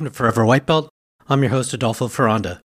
[0.00, 0.88] Welcome to Forever White Belt.
[1.28, 2.60] I'm your host, Adolfo Ferranda.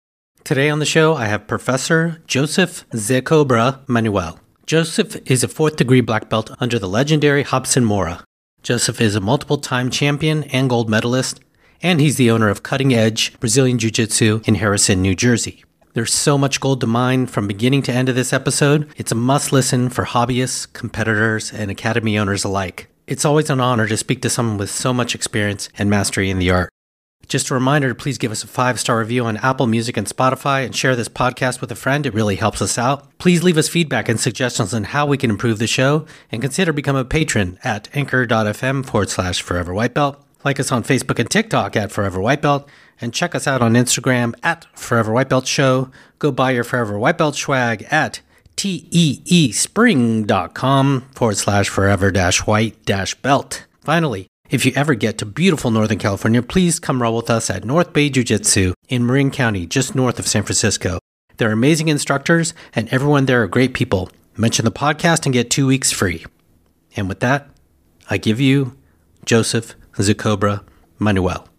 [0.45, 4.39] Today on the show, I have Professor Joseph Zecobra Manuel.
[4.65, 8.23] Joseph is a fourth degree black belt under the legendary Hobson Moura.
[8.63, 11.41] Joseph is a multiple time champion and gold medalist,
[11.81, 15.65] and he's the owner of Cutting Edge Brazilian Jiu Jitsu in Harrison, New Jersey.
[15.91, 18.87] There's so much gold to mine from beginning to end of this episode.
[18.95, 22.87] It's a must listen for hobbyists, competitors, and academy owners alike.
[23.07, 26.39] It's always an honor to speak to someone with so much experience and mastery in
[26.39, 26.69] the art.
[27.27, 30.07] Just a reminder to please give us a five star review on Apple Music and
[30.07, 32.05] Spotify and share this podcast with a friend.
[32.05, 33.17] It really helps us out.
[33.17, 36.73] Please leave us feedback and suggestions on how we can improve the show and consider
[36.73, 40.21] becoming a patron at anchor.fm forward slash forever white belt.
[40.43, 42.69] Like us on Facebook and TikTok at Forever White Belt,
[43.01, 45.89] and check us out on Instagram at Forever White Belt Show.
[46.19, 48.21] Go buy your Forever White Belt swag at
[48.55, 53.65] teespring.com forward slash forever dash white dash belt.
[53.81, 57.65] Finally, if you ever get to beautiful Northern California, please come roll with us at
[57.65, 60.97] North Bay Jiu Jitsu in Marin County, just north of San Francisco.
[61.35, 64.09] They're amazing instructors, and everyone there are great people.
[64.37, 66.25] Mention the podcast and get two weeks free.
[66.95, 67.49] And with that,
[68.09, 68.77] I give you
[69.25, 70.63] Joseph Zecobra
[70.99, 71.49] Manuel.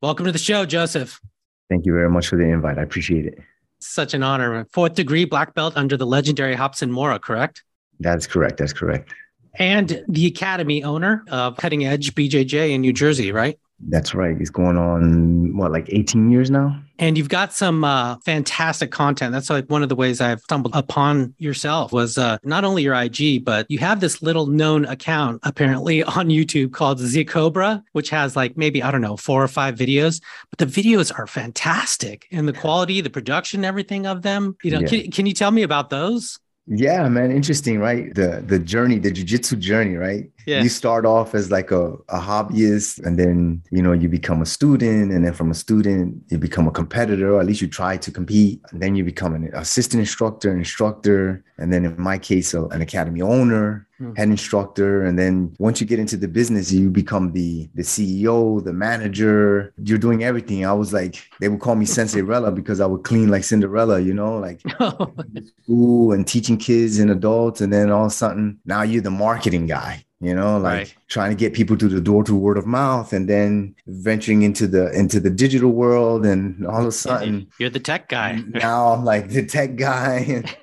[0.00, 1.20] Welcome to the show, Joseph.
[1.68, 2.78] Thank you very much for the invite.
[2.78, 3.38] I appreciate it.
[3.80, 4.66] Such an honor.
[4.72, 7.64] Fourth degree black belt under the legendary Robson Moura, correct?
[8.00, 8.56] That's correct.
[8.56, 9.12] That's correct.
[9.58, 13.58] And the Academy owner of Cutting Edge BJJ in New Jersey, right?
[13.78, 14.36] That's right.
[14.40, 16.80] It's going on what, like 18 years now?
[16.98, 19.32] And you've got some uh, fantastic content.
[19.32, 22.94] That's like one of the ways I've stumbled upon yourself was uh, not only your
[22.94, 28.34] IG, but you have this little known account apparently on YouTube called Zecobra, which has
[28.34, 32.48] like maybe, I don't know, four or five videos, but the videos are fantastic and
[32.48, 34.56] the quality, the production, everything of them.
[34.62, 34.86] You know, yeah.
[34.86, 36.38] can, can you tell me about those?
[36.66, 38.12] Yeah, man, interesting, right?
[38.14, 40.30] The the journey, the jujitsu journey, right?
[40.46, 40.62] Yeah.
[40.62, 44.46] You start off as like a, a hobbyist, and then you know you become a
[44.46, 47.96] student, and then from a student you become a competitor, or at least you try
[47.96, 48.60] to compete.
[48.70, 53.22] And then you become an assistant instructor, instructor, and then in my case, an academy
[53.22, 54.14] owner, Hmm.
[54.14, 58.62] head instructor and then once you get into the business you become the the ceo
[58.62, 62.84] the manager you're doing everything i was like they would call me Cinderella because i
[62.84, 64.60] would clean like cinderella you know like
[65.62, 69.10] school and teaching kids and adults and then all of a sudden now you're the
[69.10, 70.94] marketing guy you know like right.
[71.08, 74.66] trying to get people through the door to word of mouth and then venturing into
[74.66, 78.32] the into the digital world and all of a sudden you're the tech guy.
[78.48, 80.44] now i'm like the tech guy.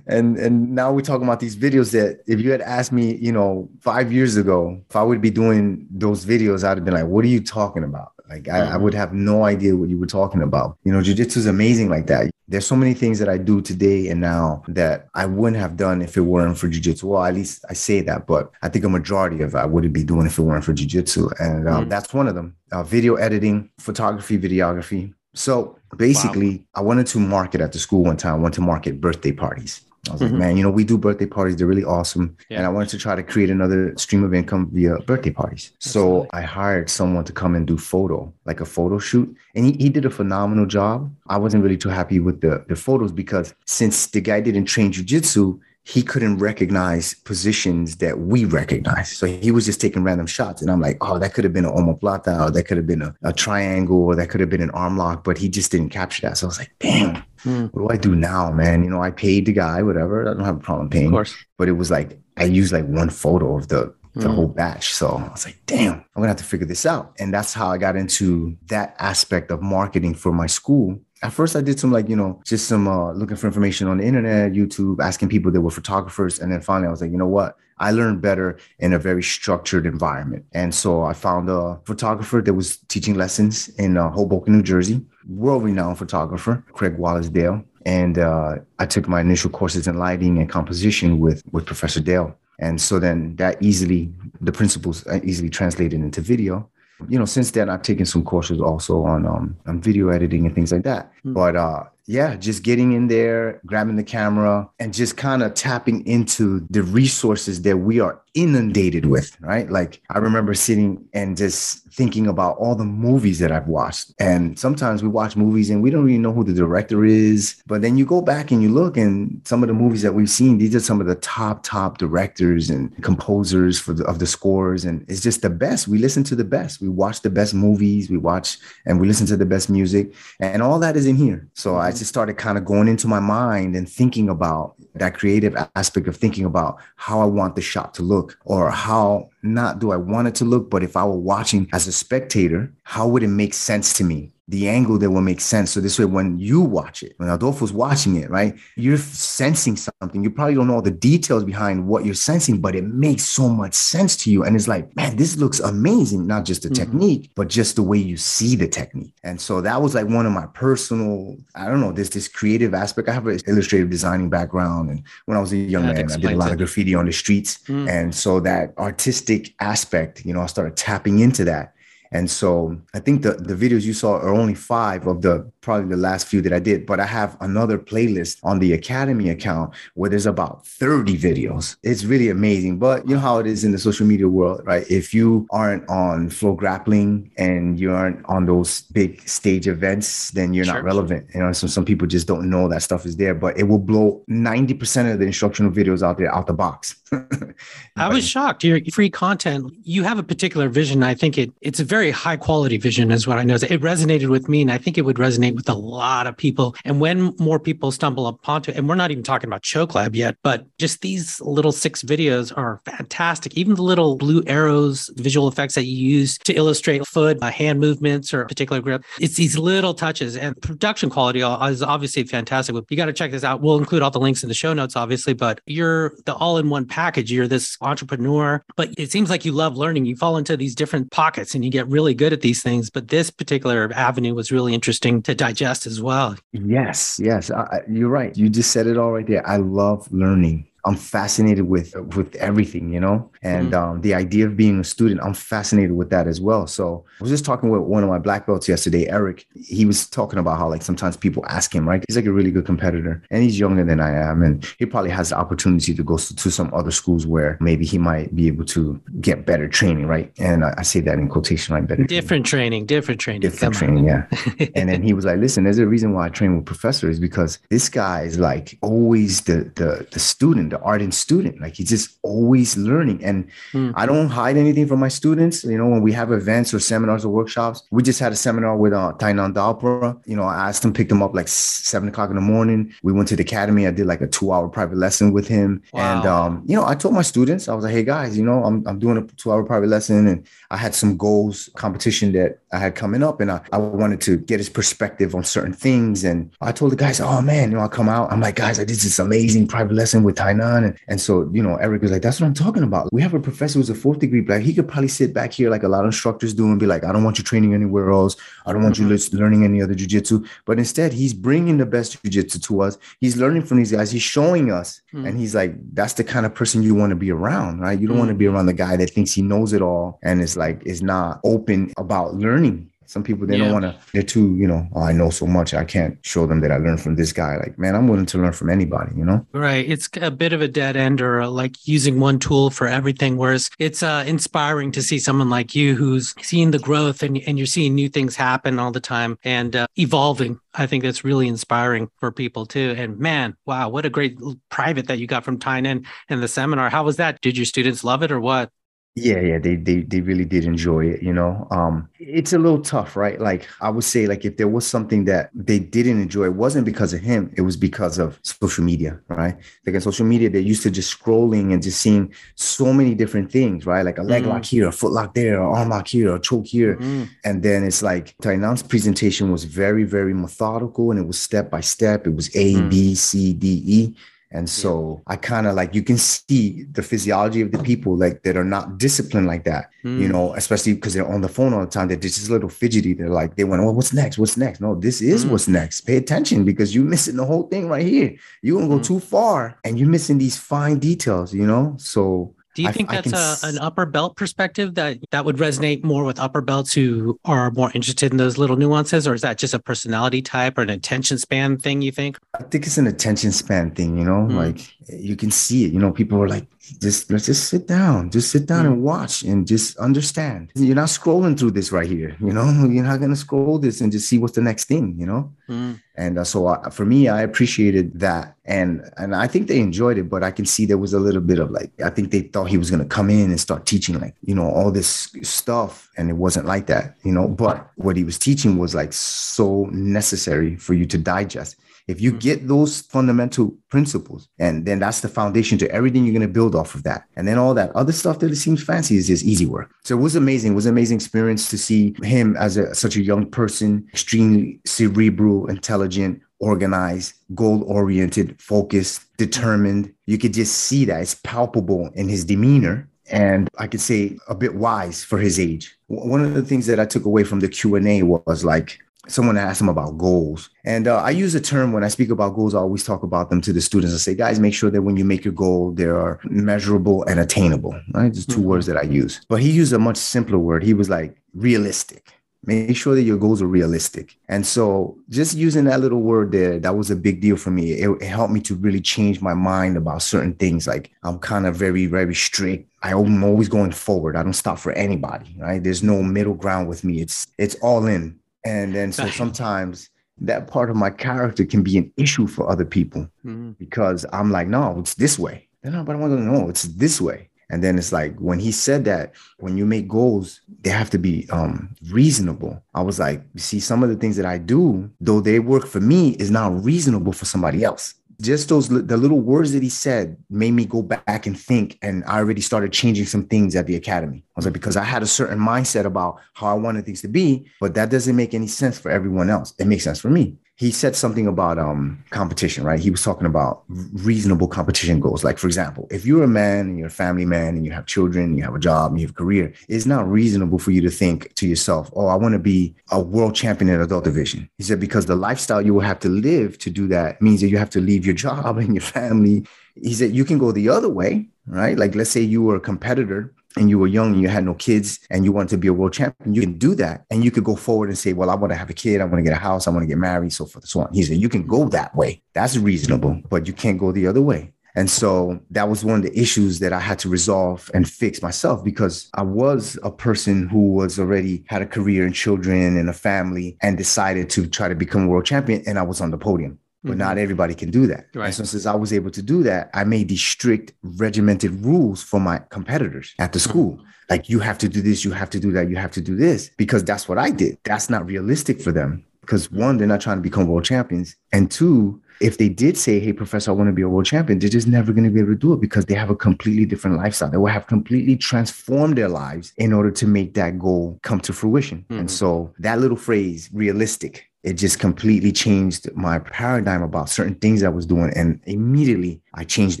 [0.08, 3.32] And and now we're talking about these videos that if you had asked me you
[3.32, 7.06] know five years ago if i would be doing those videos i'd have been like
[7.06, 10.06] what are you talking about like I, I, would have no idea what you were
[10.06, 13.38] talking about you know jiu-jitsu is amazing like that there's so many things that i
[13.38, 17.24] do today and now that i wouldn't have done if it weren't for jiu-jitsu well
[17.24, 20.04] at least i say that but i think a majority of it i wouldn't be
[20.04, 21.88] doing if it weren't for jiu-jitsu and um, mm.
[21.88, 26.64] that's one of them uh, video editing photography videography so basically, wow.
[26.76, 28.34] I wanted to market at the school one time.
[28.34, 29.82] I wanted to market birthday parties.
[30.08, 30.32] I was mm-hmm.
[30.32, 31.56] like, man, you know, we do birthday parties.
[31.56, 32.36] They're really awesome.
[32.48, 32.58] Yeah.
[32.58, 35.72] And I wanted to try to create another stream of income via birthday parties.
[35.78, 39.34] So I hired someone to come and do photo, like a photo shoot.
[39.54, 41.10] And he, he did a phenomenal job.
[41.28, 44.92] I wasn't really too happy with the, the photos because since the guy didn't train
[44.92, 49.16] jujitsu, he couldn't recognize positions that we recognize.
[49.16, 50.60] So he was just taking random shots.
[50.60, 53.02] And I'm like, oh, that could have been an omoplata, or that could have been
[53.02, 55.90] a, a, triangle, or that could have been an arm lock, but he just didn't
[55.90, 56.38] capture that.
[56.38, 57.66] So I was like, damn, hmm.
[57.66, 58.84] what do I do now, man?
[58.84, 60.28] You know, I paid the guy, whatever.
[60.28, 61.06] I don't have a problem paying.
[61.06, 61.34] Of course.
[61.56, 64.34] But it was like, I used like one photo of the the mm.
[64.34, 64.94] whole batch.
[64.94, 67.14] So I was like, damn, I'm gonna have to figure this out.
[67.18, 71.56] And that's how I got into that aspect of marketing for my school at first
[71.56, 74.52] I did some like, you know, just some uh, looking for information on the internet,
[74.52, 76.38] YouTube, asking people that were photographers.
[76.38, 77.56] And then finally I was like, you know what?
[77.78, 80.44] I learned better in a very structured environment.
[80.52, 85.04] And so I found a photographer that was teaching lessons in uh, Hoboken, New Jersey,
[85.28, 87.62] world renowned photographer, Craig Wallace Dale.
[87.84, 92.36] And uh, I took my initial courses in lighting and composition with, with Professor Dale.
[92.58, 96.68] And so then that easily, the principles easily translated into video
[97.08, 100.54] you know, since then I've taken some courses also on um on video editing and
[100.54, 101.12] things like that.
[101.24, 101.34] Mm.
[101.34, 106.06] But uh yeah, just getting in there, grabbing the camera, and just kind of tapping
[106.06, 109.70] into the resources that we are inundated with, right?
[109.70, 114.12] Like I remember sitting and just thinking about all the movies that I've watched.
[114.20, 117.60] And sometimes we watch movies and we don't really know who the director is.
[117.66, 120.28] But then you go back and you look, and some of the movies that we've
[120.28, 124.26] seen, these are some of the top, top directors and composers for the, of the
[124.26, 124.84] scores.
[124.84, 125.88] And it's just the best.
[125.88, 126.82] We listen to the best.
[126.82, 128.10] We watch the best movies.
[128.10, 130.12] We watch and we listen to the best music.
[130.38, 131.48] And all that is in here.
[131.54, 135.56] So I just started kind of going into my mind and thinking about that creative
[135.74, 139.92] aspect of thinking about how I want the shot to look or how not do
[139.92, 143.22] I want it to look, but if I were watching as a spectator, how would
[143.22, 144.32] it make sense to me?
[144.48, 145.72] The angle that will make sense.
[145.72, 150.22] So this way, when you watch it, when Adolfo's watching it, right, you're sensing something.
[150.22, 153.48] You probably don't know all the details behind what you're sensing, but it makes so
[153.48, 154.44] much sense to you.
[154.44, 156.28] And it's like, man, this looks amazing.
[156.28, 156.84] Not just the mm-hmm.
[156.84, 159.14] technique, but just the way you see the technique.
[159.24, 162.72] And so that was like one of my personal, I don't know, this this creative
[162.72, 163.08] aspect.
[163.08, 164.90] I have an illustrative designing background.
[164.90, 166.52] And when I was a young man, I did a lot it.
[166.52, 167.58] of graffiti on the streets.
[167.66, 167.88] Mm.
[167.88, 171.72] And so that artistic aspect, you know, I started tapping into that.
[172.16, 175.88] And so I think the, the videos you saw are only five of the probably
[175.88, 179.74] the last few that I did, but I have another playlist on the Academy account
[179.94, 181.76] where there's about 30 videos.
[181.82, 182.78] It's really amazing.
[182.78, 184.88] But you know how it is in the social media world, right?
[184.88, 190.54] If you aren't on Flow Grappling and you aren't on those big stage events, then
[190.54, 190.74] you're sure.
[190.74, 191.26] not relevant.
[191.34, 193.80] You know, so some people just don't know that stuff is there, but it will
[193.80, 196.94] blow 90% of the instructional videos out there out the box.
[197.96, 198.62] I was shocked.
[198.62, 201.02] Your free content, you have a particular vision.
[201.02, 203.56] I think it it's a very high quality vision, is what I know.
[203.56, 206.76] It resonated with me, and I think it would resonate with a lot of people.
[206.84, 210.14] And when more people stumble upon it, and we're not even talking about Choke Lab
[210.14, 213.56] yet, but just these little six videos are fantastic.
[213.56, 217.80] Even the little blue arrows, visual effects that you use to illustrate foot, uh, hand
[217.80, 219.04] movements, or a particular grip.
[219.20, 222.74] It's these little touches, and production quality is obviously fantastic.
[222.88, 223.60] You got to check this out.
[223.60, 226.68] We'll include all the links in the show notes, obviously, but you're the all in
[226.68, 227.32] one package.
[227.32, 230.06] You're this entrepreneur, but it seems like you love learning.
[230.06, 232.90] You fall into these different pockets and you get really good at these things.
[232.90, 236.36] But this particular avenue was really interesting to digest as well.
[236.52, 238.36] Yes, yes, uh, you're right.
[238.36, 239.46] You just said it all right there.
[239.46, 240.66] I love learning.
[240.86, 243.90] I'm fascinated with with everything, you know, and mm-hmm.
[243.90, 245.20] um, the idea of being a student.
[245.20, 246.68] I'm fascinated with that as well.
[246.68, 249.46] So I was just talking with one of my black belts yesterday, Eric.
[249.54, 252.04] He was talking about how like sometimes people ask him, right?
[252.06, 255.10] He's like a really good competitor, and he's younger than I am, and he probably
[255.10, 258.64] has the opportunity to go to some other schools where maybe he might be able
[258.66, 260.32] to get better training, right?
[260.38, 263.74] And I, I say that in quotation, like better different training, training different training, different
[263.74, 264.26] Come training, on.
[264.58, 264.66] yeah.
[264.76, 267.58] and then he was like, "Listen, there's a reason why I train with professors because
[267.70, 271.60] this guy is like always the the the student." The ardent student.
[271.60, 273.24] Like he's just always learning.
[273.24, 273.92] And mm.
[273.96, 275.64] I don't hide anything from my students.
[275.64, 278.76] You know, when we have events or seminars or workshops, we just had a seminar
[278.76, 280.20] with uh, Tainan Dalpra.
[280.26, 282.92] You know, I asked him, picked him up like seven o'clock in the morning.
[283.02, 283.86] We went to the academy.
[283.86, 285.82] I did like a two hour private lesson with him.
[285.92, 286.00] Wow.
[286.18, 288.64] And, um, you know, I told my students, I was like, hey guys, you know,
[288.64, 292.58] I'm, I'm doing a two hour private lesson and I had some goals competition that
[292.72, 296.24] I had coming up and I, I wanted to get his perspective on certain things.
[296.24, 298.30] And I told the guys, oh man, you know, I come out.
[298.32, 301.62] I'm like, guys, I did this amazing private lesson with Tainan and, and so, you
[301.62, 303.12] know, Eric was like, that's what I'm talking about.
[303.12, 304.62] We have a professor who's a fourth degree black.
[304.62, 307.04] He could probably sit back here like a lot of instructors do and be like,
[307.04, 308.36] I don't want you training anywhere else.
[308.64, 309.10] I don't want mm-hmm.
[309.10, 310.46] you learning any other jujitsu.
[310.64, 312.98] But instead, he's bringing the best jujitsu to us.
[313.20, 314.10] He's learning from these guys.
[314.10, 315.00] He's showing us.
[315.12, 315.26] Mm-hmm.
[315.26, 317.98] And he's like, that's the kind of person you want to be around, right?
[317.98, 318.26] You don't mm-hmm.
[318.26, 320.82] want to be around the guy that thinks he knows it all and is like,
[320.86, 323.64] is not open about learning some people they yeah.
[323.64, 323.96] don't want to.
[324.12, 324.86] They're too, you know.
[324.94, 325.74] Oh, I know so much.
[325.74, 327.56] I can't show them that I learned from this guy.
[327.56, 329.14] Like, man, I'm willing to learn from anybody.
[329.16, 329.46] You know.
[329.52, 329.88] Right.
[329.88, 333.36] It's a bit of a dead end, or uh, like using one tool for everything.
[333.36, 337.58] Whereas it's uh, inspiring to see someone like you who's seeing the growth and and
[337.58, 340.58] you're seeing new things happen all the time and uh, evolving.
[340.74, 342.94] I think that's really inspiring for people too.
[342.96, 346.90] And man, wow, what a great private that you got from Tainan and the seminar.
[346.90, 347.40] How was that?
[347.40, 348.70] Did your students love it or what?
[349.18, 351.66] Yeah, yeah, they they they really did enjoy it, you know.
[351.70, 353.40] Um it's a little tough, right?
[353.40, 356.84] Like I would say like if there was something that they didn't enjoy, it wasn't
[356.84, 359.56] because of him, it was because of social media, right?
[359.86, 363.50] Like in social media, they're used to just scrolling and just seeing so many different
[363.50, 364.04] things, right?
[364.04, 364.48] Like a leg mm.
[364.48, 366.96] lock here, a foot lock there, a arm lock here, a choke here.
[366.96, 367.30] Mm.
[367.42, 371.80] And then it's like Tainan's presentation was very, very methodical and it was step by
[371.80, 372.26] step.
[372.26, 372.90] It was A, mm.
[372.90, 374.14] B, C, D, E
[374.52, 375.32] and so yeah.
[375.34, 378.64] I kind of like you can see the physiology of the people like that are
[378.64, 380.20] not disciplined like that, mm.
[380.20, 382.08] you know, especially because they're on the phone all the time.
[382.08, 383.12] They're just a little fidgety.
[383.14, 384.38] They're like, they went, Oh, what's next?
[384.38, 384.80] What's next?
[384.80, 385.50] No, this is mm.
[385.50, 386.02] what's next.
[386.02, 388.36] Pay attention because you're missing the whole thing right here.
[388.62, 389.06] You're gonna go mm.
[389.06, 391.94] too far and you're missing these fine details, you know?
[391.98, 395.56] So do you think I, that's I a, an upper belt perspective that that would
[395.56, 399.40] resonate more with upper belts who are more interested in those little nuances, or is
[399.40, 402.02] that just a personality type or an attention span thing?
[402.02, 402.38] You think?
[402.54, 404.18] I think it's an attention span thing.
[404.18, 404.56] You know, mm.
[404.56, 405.92] like you can see it.
[405.92, 406.66] You know, people are like,
[407.00, 408.92] just let's just sit down, just sit down mm.
[408.92, 410.70] and watch and just understand.
[410.74, 412.36] You're not scrolling through this right here.
[412.40, 415.14] You know, you're not gonna scroll this and just see what's the next thing.
[415.18, 415.52] You know.
[415.68, 416.00] Mm.
[416.18, 420.18] And uh, so uh, for me, I appreciated that, and and I think they enjoyed
[420.18, 420.30] it.
[420.30, 422.64] But I can see there was a little bit of like I think they thought
[422.64, 426.30] he was gonna come in and start teaching like you know all this stuff, and
[426.30, 427.48] it wasn't like that, you know.
[427.48, 431.76] But what he was teaching was like so necessary for you to digest
[432.06, 432.68] If you get mm-hmm.
[432.68, 436.94] those fundamental principles, and then that's the foundation to everything you're going to build off
[436.94, 437.24] of that.
[437.36, 439.90] And then all that other stuff that it seems fancy is just easy work.
[440.04, 440.72] So it was amazing.
[440.72, 444.80] It was an amazing experience to see him as a, such a young person, extremely
[444.86, 450.12] cerebral, intelligent, organized, goal oriented, focused, determined.
[450.26, 454.54] You could just see that it's palpable in his demeanor and I could say a
[454.54, 455.96] bit wise for his age.
[456.06, 459.80] One of the things that I took away from the Q&A was like someone asked
[459.80, 460.70] him about goals.
[460.84, 463.50] And uh, I use a term when I speak about goals, I always talk about
[463.50, 464.14] them to the students.
[464.14, 467.40] I say, guys, make sure that when you make your goal, they are measurable and
[467.40, 468.32] attainable, right?
[468.32, 468.68] Just 2 mm-hmm.
[468.68, 469.40] words that I use.
[469.48, 470.82] But he used a much simpler word.
[470.82, 472.32] He was like, realistic.
[472.64, 474.36] Make sure that your goals are realistic.
[474.48, 477.92] And so just using that little word there, that was a big deal for me.
[477.92, 480.84] It, it helped me to really change my mind about certain things.
[480.84, 482.90] Like I'm kind of very, very strict.
[483.04, 484.34] I'm always going forward.
[484.34, 485.80] I don't stop for anybody, right?
[485.82, 487.20] There's no middle ground with me.
[487.20, 488.36] It's it's all in
[488.66, 492.84] and then so sometimes that part of my character can be an issue for other
[492.84, 493.70] people mm-hmm.
[493.72, 495.68] because I'm like, no, it's this way.
[495.82, 497.48] No, but I want to know it's this way.
[497.70, 501.18] And then it's like when he said that, when you make goals, they have to
[501.18, 502.82] be um, reasonable.
[502.94, 506.00] I was like, see, some of the things that I do, though they work for
[506.00, 510.36] me, is not reasonable for somebody else just those the little words that he said
[510.50, 513.96] made me go back and think and i already started changing some things at the
[513.96, 514.38] academy.
[514.38, 517.28] I was like because i had a certain mindset about how i wanted things to
[517.28, 519.74] be but that doesn't make any sense for everyone else.
[519.78, 523.00] It makes sense for me he said something about um, competition, right?
[523.00, 525.42] He was talking about reasonable competition goals.
[525.42, 528.04] Like, for example, if you're a man and you're a family man and you have
[528.04, 531.10] children, you have a job, you have a career, it's not reasonable for you to
[531.10, 534.68] think to yourself, oh, I want to be a world champion in adult division.
[534.76, 537.68] He said, because the lifestyle you will have to live to do that means that
[537.68, 539.66] you have to leave your job and your family.
[539.94, 541.96] He said, you can go the other way, right?
[541.96, 544.74] Like, let's say you were a competitor and you were young and you had no
[544.74, 547.24] kids and you wanted to be a world champion, you can do that.
[547.30, 549.24] And you could go forward and say, Well, I want to have a kid, I
[549.24, 551.12] want to get a house, I want to get married, so forth and so on.
[551.12, 552.42] He said, You can go that way.
[552.54, 554.72] That's reasonable, but you can't go the other way.
[554.96, 558.40] And so that was one of the issues that I had to resolve and fix
[558.40, 563.10] myself because I was a person who was already had a career and children and
[563.10, 565.82] a family and decided to try to become world champion.
[565.86, 567.20] And I was on the podium but mm-hmm.
[567.20, 568.26] not everybody can do that.
[568.34, 568.46] Right.
[568.46, 572.22] And so since I was able to do that, I made these strict regimented rules
[572.22, 573.92] for my competitors at the school.
[573.92, 574.04] Mm-hmm.
[574.28, 576.34] Like you have to do this, you have to do that, you have to do
[576.34, 577.78] this because that's what I did.
[577.84, 581.70] That's not realistic for them because one, they're not trying to become world champions, and
[581.70, 584.68] two, if they did say, Hey, professor, I want to be a world champion, they're
[584.68, 587.16] just never going to be able to do it because they have a completely different
[587.16, 587.50] lifestyle.
[587.50, 591.52] They will have completely transformed their lives in order to make that goal come to
[591.52, 592.04] fruition.
[592.08, 592.20] Mm-hmm.
[592.20, 597.84] And so that little phrase, realistic, it just completely changed my paradigm about certain things
[597.84, 598.32] I was doing.
[598.34, 600.00] And immediately I changed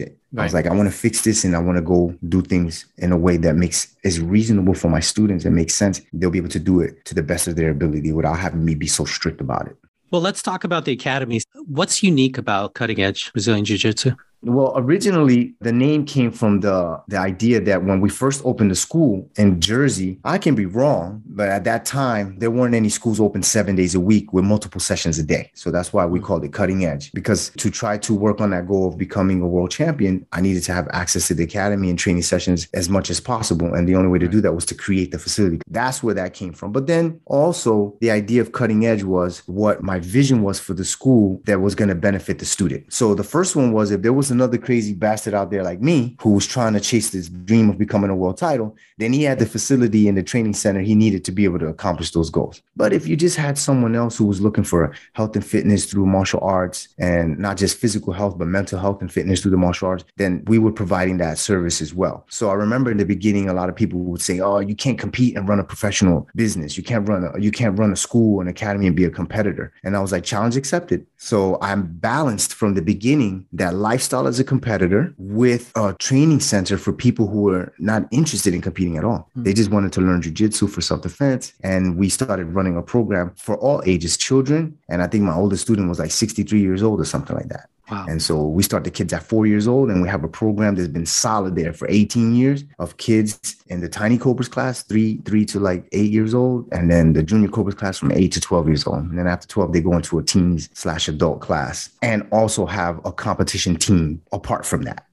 [0.00, 0.18] it.
[0.32, 0.42] Right.
[0.42, 2.84] I was like, I want to fix this and I want to go do things
[2.98, 6.02] in a way that makes is reasonable for my students and makes sense.
[6.12, 8.74] They'll be able to do it to the best of their ability without having me
[8.74, 9.76] be so strict about it.
[10.10, 11.44] Well, let's talk about the academies.
[11.66, 14.12] What's unique about cutting edge Brazilian Jiu Jitsu?
[14.46, 18.76] Well, originally the name came from the the idea that when we first opened the
[18.76, 23.20] school in Jersey, I can be wrong, but at that time there weren't any schools
[23.20, 25.50] open 7 days a week with multiple sessions a day.
[25.54, 28.66] So that's why we called it cutting edge because to try to work on that
[28.66, 31.98] goal of becoming a world champion, I needed to have access to the academy and
[31.98, 34.74] training sessions as much as possible and the only way to do that was to
[34.74, 35.60] create the facility.
[35.68, 36.72] That's where that came from.
[36.72, 40.84] But then also the idea of cutting edge was what my vision was for the
[40.84, 42.92] school that was going to benefit the student.
[42.92, 45.80] So the first one was if there was was another crazy bastard out there like
[45.80, 49.22] me who was trying to chase this dream of becoming a world title, then he
[49.22, 52.30] had the facility and the training center he needed to be able to accomplish those
[52.30, 52.62] goals.
[52.76, 56.06] But if you just had someone else who was looking for health and fitness through
[56.06, 59.88] martial arts and not just physical health, but mental health and fitness through the martial
[59.88, 62.24] arts, then we were providing that service as well.
[62.28, 64.98] So I remember in the beginning, a lot of people would say, "Oh, you can't
[64.98, 66.76] compete and run a professional business.
[66.76, 69.72] You can't run a you can't run a school, an academy, and be a competitor."
[69.84, 74.38] And I was like, "Challenge accepted." So I'm balanced from the beginning that lifestyle as
[74.40, 79.04] a competitor with a training center for people who were not interested in competing at
[79.04, 79.30] all.
[79.30, 79.42] Mm-hmm.
[79.44, 81.52] They just wanted to learn jujitsu for self defense.
[81.62, 84.76] And we started running a program for all ages, children.
[84.88, 87.68] And I think my oldest student was like 63 years old or something like that.
[87.90, 88.06] Wow.
[88.08, 90.74] And so we start the kids at four years old, and we have a program
[90.74, 95.18] that's been solid there for 18 years of kids in the tiny cobras class, three,
[95.24, 98.40] three to like eight years old, and then the junior cobras class from eight to
[98.40, 98.98] 12 years old.
[98.98, 103.00] And then after 12, they go into a teens slash adult class and also have
[103.04, 105.06] a competition team apart from that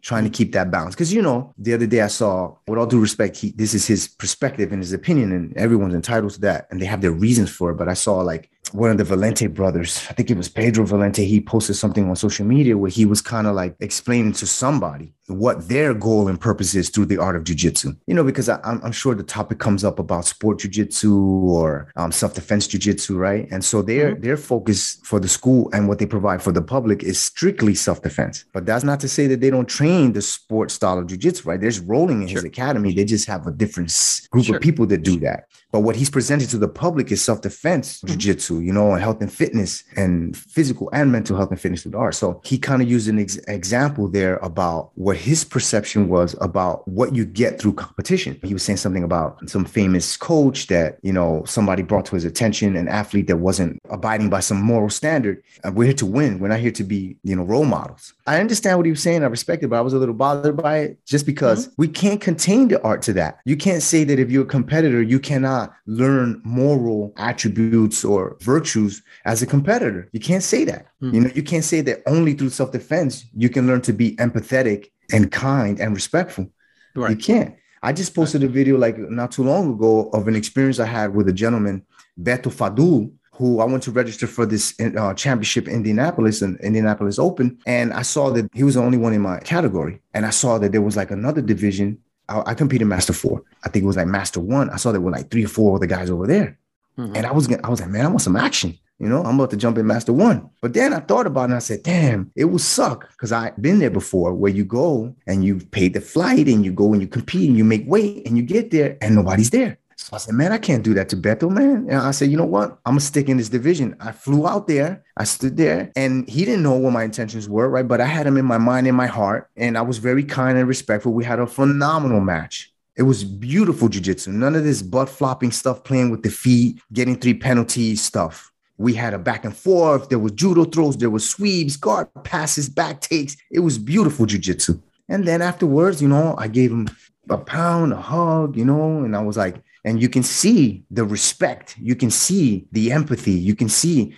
[0.00, 0.94] trying to keep that balance.
[0.94, 3.86] Because you know, the other day I saw, with all due respect, he this is
[3.86, 7.50] his perspective and his opinion, and everyone's entitled to that, and they have their reasons
[7.50, 7.74] for it.
[7.74, 11.26] But I saw like one of the Valente brothers, I think it was Pedro Valente,
[11.26, 15.14] he posted something on social media where he was kind of like explaining to somebody
[15.28, 17.96] what their goal and purpose is through the art of jujitsu.
[18.06, 22.10] You know, because I, am sure the topic comes up about sport jujitsu or um,
[22.12, 23.46] self-defense jujitsu, right?
[23.50, 24.22] And so their mm-hmm.
[24.22, 28.46] their focus for the school and what they provide for the public is strictly self-defense.
[28.52, 31.60] But that's not to say that they don't train the sport style of jujitsu, right?
[31.60, 32.36] There's rolling in sure.
[32.36, 32.92] his academy.
[32.92, 33.92] They just have a different
[34.30, 34.56] group sure.
[34.56, 35.48] of people that do that.
[35.70, 38.06] But what he's presented to the public is self-defense mm-hmm.
[38.06, 41.94] jiu-jitsu, you know, and health and fitness and physical and mental health and fitness with
[41.94, 42.14] art.
[42.14, 46.86] So he kind of used an ex- example there about what his perception was about
[46.88, 48.38] what you get through competition.
[48.42, 52.24] He was saying something about some famous coach that, you know, somebody brought to his
[52.24, 55.42] attention, an athlete that wasn't abiding by some moral standard.
[55.64, 56.38] And we're here to win.
[56.38, 58.14] We're not here to be, you know, role models.
[58.26, 59.22] I understand what he was saying.
[59.22, 61.74] I respect it, but I was a little bothered by it just because mm-hmm.
[61.78, 63.40] we can't contain the art to that.
[63.44, 69.02] You can't say that if you're a competitor, you cannot learn moral attributes or virtues
[69.24, 70.08] as a competitor.
[70.12, 70.86] You can't say that.
[71.02, 71.14] Mm.
[71.14, 74.90] You know, you can't say that only through self-defense you can learn to be empathetic
[75.12, 76.50] and kind and respectful.
[76.94, 77.10] Right.
[77.10, 77.54] You can't.
[77.82, 81.14] I just posted a video like not too long ago of an experience I had
[81.14, 81.84] with a gentleman,
[82.20, 87.58] Beto Fadul, who I went to register for this uh, championship Indianapolis and Indianapolis Open.
[87.66, 90.00] And I saw that he was the only one in my category.
[90.12, 91.98] And I saw that there was like another division
[92.28, 93.42] I, I competed Master Four.
[93.64, 94.70] I think it was like Master One.
[94.70, 96.58] I saw there were like three or four of the guys over there,
[96.98, 97.16] mm-hmm.
[97.16, 98.78] and I was I was like, man, I want some action.
[98.98, 100.50] You know, I'm about to jump in Master One.
[100.60, 103.60] But then I thought about it and I said, damn, it would suck because I've
[103.62, 107.00] been there before where you go and you pay the flight and you go and
[107.00, 109.78] you compete and you make weight and you get there and nobody's there.
[109.96, 111.86] So I said, man, I can't do that to Beto, man.
[111.88, 112.78] And I said, you know what?
[112.86, 113.96] I'm gonna stick in this division.
[114.00, 117.68] I flew out there, I stood there, and he didn't know what my intentions were,
[117.68, 117.86] right?
[117.86, 120.56] But I had him in my mind, in my heart, and I was very kind
[120.56, 121.12] and respectful.
[121.12, 122.72] We had a phenomenal match.
[122.96, 124.28] It was beautiful jujitsu.
[124.28, 128.52] None of this butt flopping stuff, playing with the feet, getting three penalties stuff.
[128.78, 130.08] We had a back and forth.
[130.08, 133.36] There was judo throws, there was sweeps, guard passes, back takes.
[133.50, 134.80] It was beautiful jujitsu.
[135.08, 136.88] And then afterwards, you know, I gave him
[137.28, 141.04] a pound, a hug, you know, and I was like, and you can see the
[141.04, 144.14] respect you can see the empathy you can see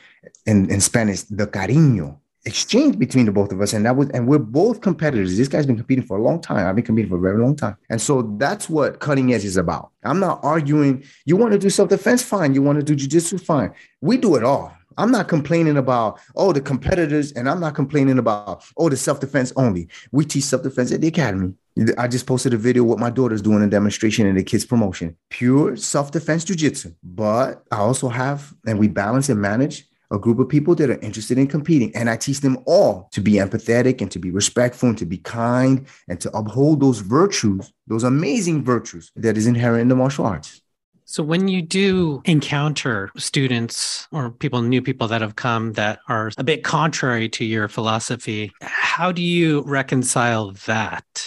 [0.46, 4.26] in, in spanish the cariño exchange between the both of us and that was and
[4.26, 5.37] we're both competitors.
[5.37, 6.66] This guy's been competing for a long time.
[6.66, 7.76] I've been competing for a very long time.
[7.90, 9.90] And so that's what cutting edge is about.
[10.05, 12.22] I'm not arguing you want to do self-defense?
[12.22, 12.55] Fine.
[12.55, 13.38] You want to do jiu-jitsu?
[13.38, 13.72] Fine.
[14.00, 14.72] We do it all.
[14.98, 19.20] I'm not complaining about, oh, the competitors, and I'm not complaining about, oh, the self
[19.20, 19.88] defense only.
[20.12, 21.55] We teach self defense at the academy.
[21.96, 25.16] I just posted a video what my daughter's doing a demonstration in the kids promotion.
[25.31, 26.94] Pure self-defense jujitsu.
[27.03, 30.99] But I also have, and we balance and manage a group of people that are
[31.01, 31.94] interested in competing.
[31.94, 35.18] And I teach them all to be empathetic and to be respectful and to be
[35.18, 40.27] kind and to uphold those virtues, those amazing virtues that is inherent in the martial
[40.27, 40.61] arts.
[41.11, 46.31] So when you do encounter students or people, new people that have come that are
[46.38, 51.19] a bit contrary to your philosophy, how do you reconcile that?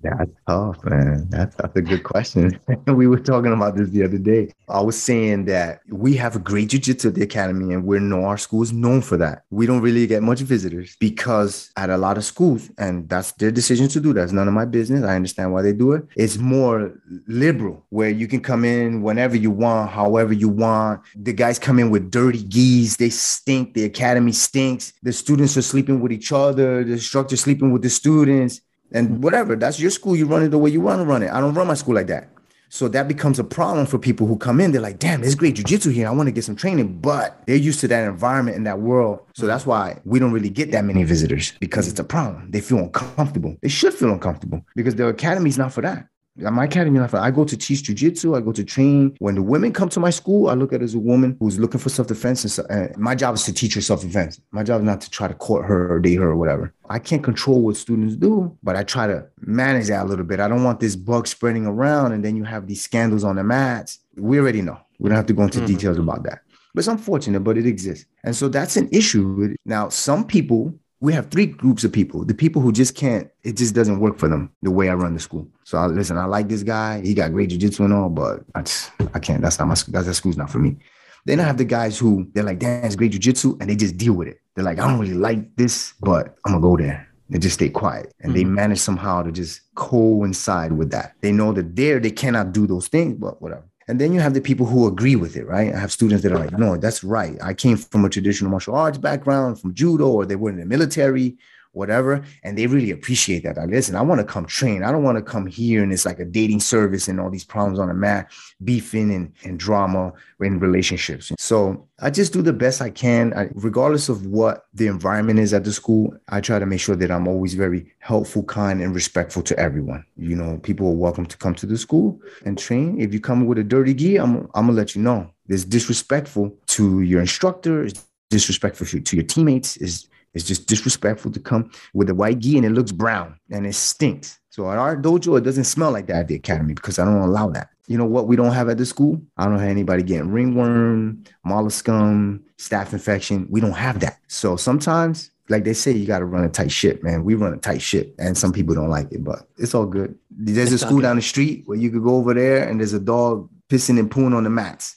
[0.00, 1.28] That's tough, man.
[1.28, 2.58] That's, that's a good question.
[2.86, 4.52] we were talking about this the other day.
[4.68, 8.24] I was saying that we have a great jiu-jitsu at the academy and we're know
[8.24, 9.42] our school is known for that.
[9.50, 13.50] We don't really get much visitors because at a lot of schools, and that's their
[13.50, 14.22] decision to do that.
[14.22, 15.04] It's none of my business.
[15.04, 16.06] I understand why they do it.
[16.16, 16.92] It's more
[17.26, 21.02] liberal where you can come in whenever you want, however you want.
[21.16, 22.96] The guys come in with dirty gis.
[22.96, 23.74] They stink.
[23.74, 24.92] The academy stinks.
[25.02, 26.84] The students are sleeping with each other.
[26.84, 28.60] The instructor sleeping with the students
[28.92, 29.18] and mm.
[29.18, 29.56] whatever.
[29.56, 30.16] That's your school.
[30.16, 31.30] You run it the way you want to run it.
[31.30, 32.28] I don't run my school like that.
[32.70, 34.72] So that becomes a problem for people who come in.
[34.72, 36.06] They're like, damn, there's great jujitsu here.
[36.06, 39.20] I want to get some training, but they're used to that environment in that world.
[39.34, 42.50] So that's why we don't really get that many visitors because it's a problem.
[42.50, 43.56] They feel uncomfortable.
[43.62, 47.30] They should feel uncomfortable because the academy is not for that my academy life, I
[47.30, 48.36] go to teach jujitsu.
[48.36, 49.16] I go to train.
[49.18, 51.58] When the women come to my school, I look at it as a woman who's
[51.58, 52.58] looking for self defense.
[52.58, 54.40] And, my job is to teach her self defense.
[54.52, 56.72] My job is not to try to court her or date her or whatever.
[56.88, 60.40] I can't control what students do, but I try to manage that a little bit.
[60.40, 63.44] I don't want this bug spreading around and then you have these scandals on the
[63.44, 63.98] mats.
[64.16, 64.78] We already know.
[64.98, 65.66] We don't have to go into mm-hmm.
[65.66, 66.40] details about that.
[66.74, 68.06] But it's unfortunate, but it exists.
[68.24, 69.54] And so that's an issue.
[69.64, 72.24] Now, some people we have three groups of people.
[72.24, 75.14] The people who just can't it just doesn't work for them the way i run
[75.14, 75.48] the school.
[75.64, 77.00] So I, listen i like this guy.
[77.02, 79.42] He got great jiu-jitsu and all but i just i can't.
[79.42, 80.76] That's not my that's that school's not for me.
[81.24, 83.96] Then i have the guys who they're like damn it's great jiu-jitsu and they just
[83.96, 84.40] deal with it.
[84.54, 87.06] They're like i don't really like this but i'm gonna go there.
[87.30, 88.38] They just stay quiet and mm-hmm.
[88.38, 91.12] they manage somehow to just coincide with that.
[91.20, 94.34] They know that there they cannot do those things but whatever and then you have
[94.34, 95.74] the people who agree with it, right?
[95.74, 97.38] I have students that are like, no, that's right.
[97.42, 100.66] I came from a traditional martial arts background, from judo, or they were in the
[100.66, 101.38] military,
[101.78, 102.22] whatever.
[102.42, 103.56] And they really appreciate that.
[103.56, 104.82] Like, listen, I want to come train.
[104.82, 107.44] I don't want to come here and it's like a dating service and all these
[107.44, 108.30] problems on the mat,
[108.64, 111.32] beefing and, and drama in relationships.
[111.38, 115.54] So I just do the best I can, I, regardless of what the environment is
[115.54, 116.14] at the school.
[116.28, 120.04] I try to make sure that I'm always very helpful, kind, and respectful to everyone.
[120.16, 123.00] You know, people are welcome to come to the school and train.
[123.00, 125.30] If you come with a dirty gi, I'm, I'm gonna let you know.
[125.48, 127.84] It's disrespectful to your instructor.
[127.84, 129.76] It's disrespectful to your teammates.
[129.78, 133.66] Is it's just disrespectful to come with a white gi and it looks brown and
[133.66, 134.38] it stinks.
[134.50, 137.20] So at our dojo, it doesn't smell like that at the academy because I don't
[137.20, 137.70] allow that.
[137.88, 139.20] You know what we don't have at the school?
[139.36, 143.46] I don't have anybody getting ringworm, molluscum, staph infection.
[143.50, 144.18] We don't have that.
[144.28, 147.24] So sometimes, like they say, you got to run a tight ship, man.
[147.24, 150.16] We run a tight ship, and some people don't like it, but it's all good.
[150.30, 152.92] There's it's a school down the street where you could go over there, and there's
[152.92, 154.96] a dog pissing and pooing on the mats.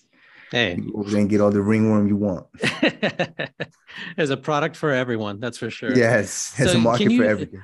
[0.51, 2.45] Hey, you go over there and get all the ringworm you want.
[4.17, 5.95] there's a product for everyone, that's for sure.
[5.95, 7.63] Yes, there's so a market you, for everything.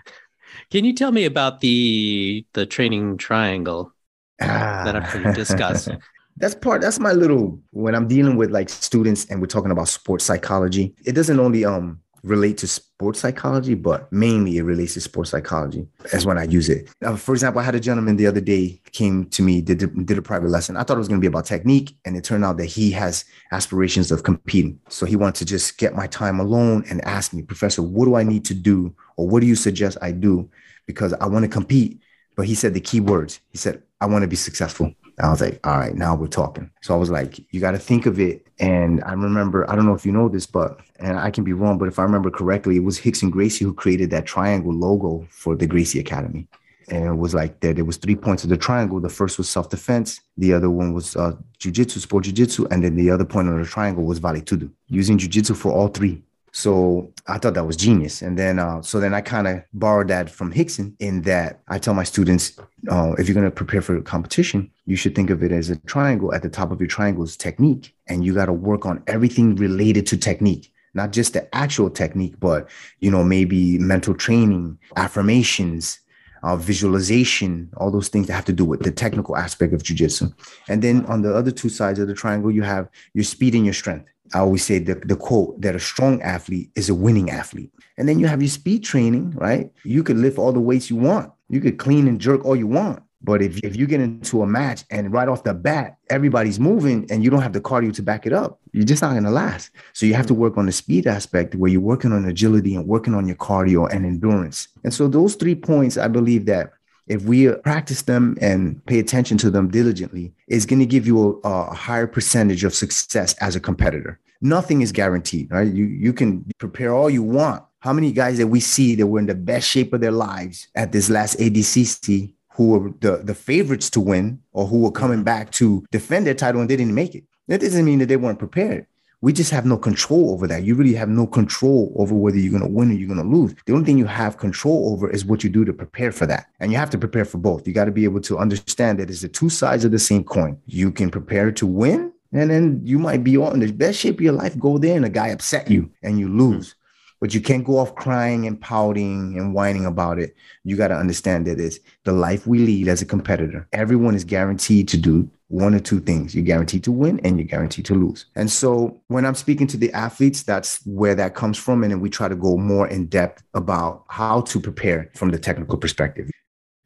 [0.72, 3.94] Can you tell me about the the training triangle?
[4.42, 4.84] ah.
[4.86, 5.90] that I'm going to discuss.
[6.38, 9.88] that's part that's my little when i'm dealing with like students and we're talking about
[9.88, 15.02] sports psychology it doesn't only um relate to sports psychology but mainly it relates to
[15.02, 15.88] sports psychology.
[16.14, 16.90] As when i use it.
[17.04, 20.18] Uh, for example i had a gentleman the other day came to me did, did
[20.18, 20.78] a private lesson.
[20.78, 22.92] I thought it was going to be about technique and it turned out that he
[22.92, 24.80] has aspirations of competing.
[24.90, 28.16] So he wanted to just get my time alone and ask me professor what do
[28.16, 28.96] i need to do?
[29.16, 30.50] Or what do you suggest i do?
[30.86, 32.02] Because i want to compete.
[32.36, 33.40] But he said the key words.
[33.50, 34.94] He said, I want to be successful.
[35.20, 36.70] I was like, all right, now we're talking.
[36.82, 38.46] So I was like, you got to think of it.
[38.60, 41.54] And I remember, I don't know if you know this, but, and I can be
[41.54, 45.26] wrong, but if I remember correctly, it was Rickson Gracie who created that triangle logo
[45.30, 46.48] for the Gracie Academy.
[46.90, 47.76] And it was like that.
[47.76, 49.00] There was three points of the triangle.
[49.00, 50.22] The first was self-defense.
[50.38, 52.72] The other one was uh, jujitsu, sport jujitsu.
[52.72, 55.90] And then the other point of the triangle was vale tudo, using jujitsu for all
[55.90, 56.22] three.
[56.58, 58.24] So I thought that was genius.
[58.24, 61.78] And then, uh, so then I kind of borrowed that from Hickson in that I
[61.78, 62.58] tell my students,
[62.90, 65.70] uh, if you're going to prepare for a competition, you should think of it as
[65.70, 66.34] a triangle.
[66.34, 69.56] At the top of your triangle is technique, and you got to work on everything
[69.56, 72.68] related to technique not just the actual technique, but
[73.02, 76.00] you know maybe mental training, affirmations,
[76.44, 80.34] uh, visualization, all those things that have to do with the technical aspect of jujitsu.
[80.68, 83.66] And then on the other two sides of the triangle, you have your speed and
[83.66, 84.10] your strength.
[84.34, 87.72] I always say the, the quote that a strong athlete is a winning athlete.
[87.98, 89.72] And then you have your speed training, right?
[89.84, 91.32] You could lift all the weights you want.
[91.50, 93.04] You could clean and jerk all you want.
[93.22, 97.08] But if, if you get into a match and right off the bat, everybody's moving
[97.10, 99.32] and you don't have the cardio to back it up, you're just not going to
[99.32, 99.72] last.
[99.94, 102.88] So you have to work on the speed aspect where you're working on agility and
[102.88, 104.68] working on your cardio and endurance.
[104.84, 106.74] And so those three points, I believe that
[107.08, 111.42] if we practice them and pay attention to them diligently, it's going to give you
[111.44, 114.20] a, a, higher percentage of success as a competitor.
[114.42, 115.72] Nothing is guaranteed, right?
[115.72, 117.64] You you can prepare all you want.
[117.80, 120.68] How many guys that we see that were in the best shape of their lives
[120.76, 125.24] at this last ADCC who were the, the favorites to win or who were coming
[125.24, 127.24] back to defend their title and they didn't make it?
[127.48, 128.86] That doesn't mean that they weren't prepared.
[129.22, 130.64] We just have no control over that.
[130.64, 133.36] You really have no control over whether you're going to win or you're going to
[133.36, 133.56] lose.
[133.66, 136.48] The only thing you have control over is what you do to prepare for that.
[136.60, 137.68] And you have to prepare for both.
[137.68, 140.24] You got to be able to understand that it's the two sides of the same
[140.24, 140.62] coin.
[140.68, 144.22] You can prepare to win, and then you might be on the best shape of
[144.22, 146.76] your life, go there, and a guy upset you and you lose.
[147.20, 150.36] But you can't go off crying and pouting and whining about it.
[150.64, 153.68] You got to understand that it's the life we lead as a competitor.
[153.74, 156.36] Everyone is guaranteed to do one or two things.
[156.36, 158.26] You're guaranteed to win and you're guaranteed to lose.
[158.36, 161.84] And so when I'm speaking to the athletes, that's where that comes from.
[161.84, 165.40] And then we try to go more in depth about how to prepare from the
[165.40, 166.30] technical perspective.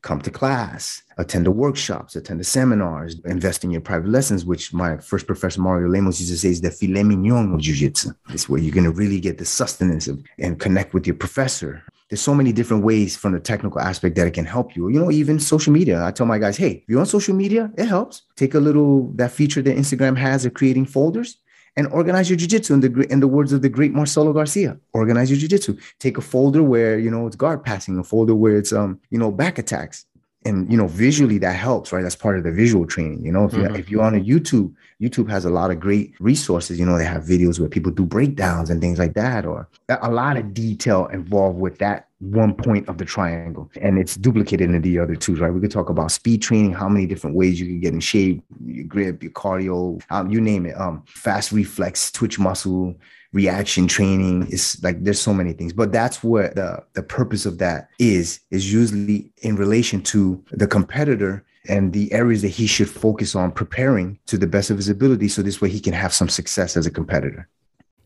[0.04, 4.74] Come to class, attend the workshops, attend the seminars, invest in your private lessons, which
[4.74, 8.10] my first professor Mario Lemos used to say is the filet mignon of jiu-jitsu.
[8.30, 11.84] It's where you're going to really get the sustenance of, and connect with your professor
[12.12, 14.90] there's so many different ways from the technical aspect that it can help you.
[14.90, 16.04] You know, even social media.
[16.04, 18.24] I tell my guys, hey, if you're on social media, it helps.
[18.36, 21.38] Take a little that feature that Instagram has of creating folders
[21.78, 24.78] and organize your jiu-jitsu in the in the words of the great Marcelo Garcia.
[24.92, 25.78] Organize your jiu-jitsu.
[26.00, 29.18] Take a folder where you know it's guard passing, a folder where it's um, you
[29.18, 30.06] know, back attacks
[30.44, 32.02] and you know visually that helps right?
[32.02, 33.46] That's part of the visual training you know?
[33.46, 33.76] If, you, mm-hmm.
[33.76, 37.06] if you're on a youtube youtube has a lot of great resources you know they
[37.06, 41.08] have videos where people do breakdowns and things like that or a lot of detail
[41.08, 45.36] involved with that one point of the triangle and it's duplicated in the other two
[45.36, 45.54] right?
[45.54, 48.44] We could talk about speed training how many different ways you can get in shape
[48.66, 52.96] your grip your cardio um, you name it um, fast reflex twitch muscle
[53.34, 57.60] reaction training is like there's so many things but that's what the the purpose of
[57.60, 62.90] that is is usually in relation to the competitor and the areas that he should
[62.90, 66.14] focus on preparing to the best of his ability so this way he can have
[66.14, 67.48] some success as a competitor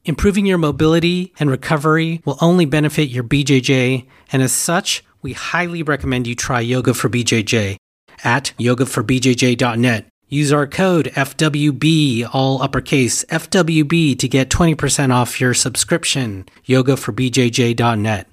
[0.06, 5.82] Improving your mobility and recovery will only benefit your BJJ, and as such, we highly
[5.82, 7.78] recommend you try Yoga for BJJ
[8.24, 10.06] at yogaforbjj.net.
[10.28, 16.46] Use our code FWB, all uppercase FWB, to get 20% off your subscription.
[16.68, 18.28] Yogaforbjj.net.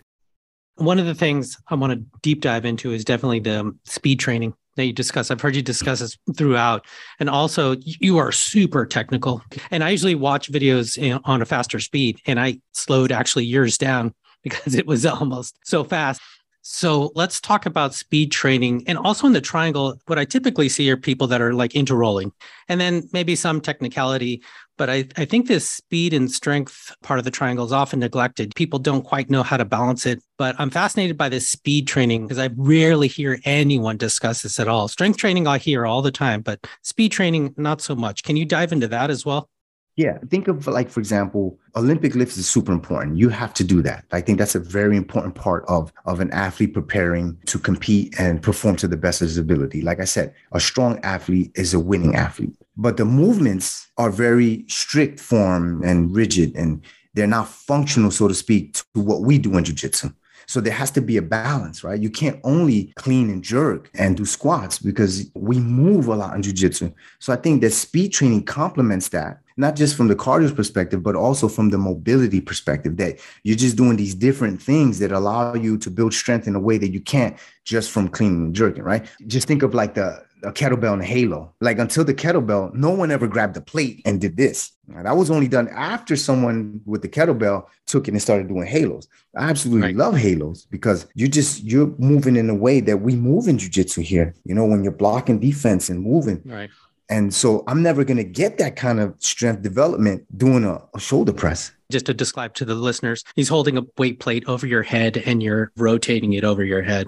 [0.76, 4.54] One of the things I want to deep dive into is definitely the speed training
[4.76, 5.30] that you discuss.
[5.30, 6.86] I've heard you discuss this throughout.
[7.20, 9.42] And also, you are super technical.
[9.70, 14.14] And I usually watch videos on a faster speed, and I slowed actually yours down
[14.42, 16.20] because it was almost so fast.
[16.64, 18.84] So let's talk about speed training.
[18.86, 21.96] And also in the triangle, what I typically see are people that are like into
[21.96, 22.32] rolling
[22.68, 24.42] and then maybe some technicality.
[24.78, 28.54] But I, I think this speed and strength part of the triangle is often neglected.
[28.54, 30.22] People don't quite know how to balance it.
[30.38, 34.68] But I'm fascinated by this speed training because I rarely hear anyone discuss this at
[34.68, 34.86] all.
[34.86, 38.22] Strength training, I hear all the time, but speed training, not so much.
[38.22, 39.48] Can you dive into that as well?
[39.96, 43.18] Yeah, think of like for example, Olympic lifts is super important.
[43.18, 44.04] You have to do that.
[44.10, 48.42] I think that's a very important part of of an athlete preparing to compete and
[48.42, 49.82] perform to the best of his ability.
[49.82, 52.56] Like I said, a strong athlete is a winning athlete.
[52.76, 58.34] But the movements are very strict form and rigid and they're not functional so to
[58.34, 60.08] speak to what we do in jiu-jitsu.
[60.46, 62.00] So there has to be a balance, right?
[62.00, 66.42] You can't only clean and jerk and do squats because we move a lot in
[66.42, 66.92] jujitsu.
[67.20, 71.16] So I think that speed training complements that, not just from the cardio perspective, but
[71.16, 75.78] also from the mobility perspective, that you're just doing these different things that allow you
[75.78, 79.06] to build strength in a way that you can't just from cleaning and jerking, right?
[79.26, 81.54] Just think of like the a kettlebell and a halo.
[81.60, 84.72] Like until the kettlebell, no one ever grabbed the plate and did this.
[84.88, 89.08] That was only done after someone with the kettlebell took it and started doing halos.
[89.36, 89.96] I absolutely right.
[89.96, 94.02] love halos because you just you're moving in a way that we move in jujitsu
[94.02, 94.34] here.
[94.44, 96.42] You know, when you're blocking defense and moving.
[96.44, 96.70] Right.
[97.12, 100.98] And so I'm never going to get that kind of strength development doing a, a,
[100.98, 101.70] shoulder press.
[101.90, 105.42] Just to describe to the listeners, he's holding a weight plate over your head and
[105.42, 107.06] you're rotating it over your head.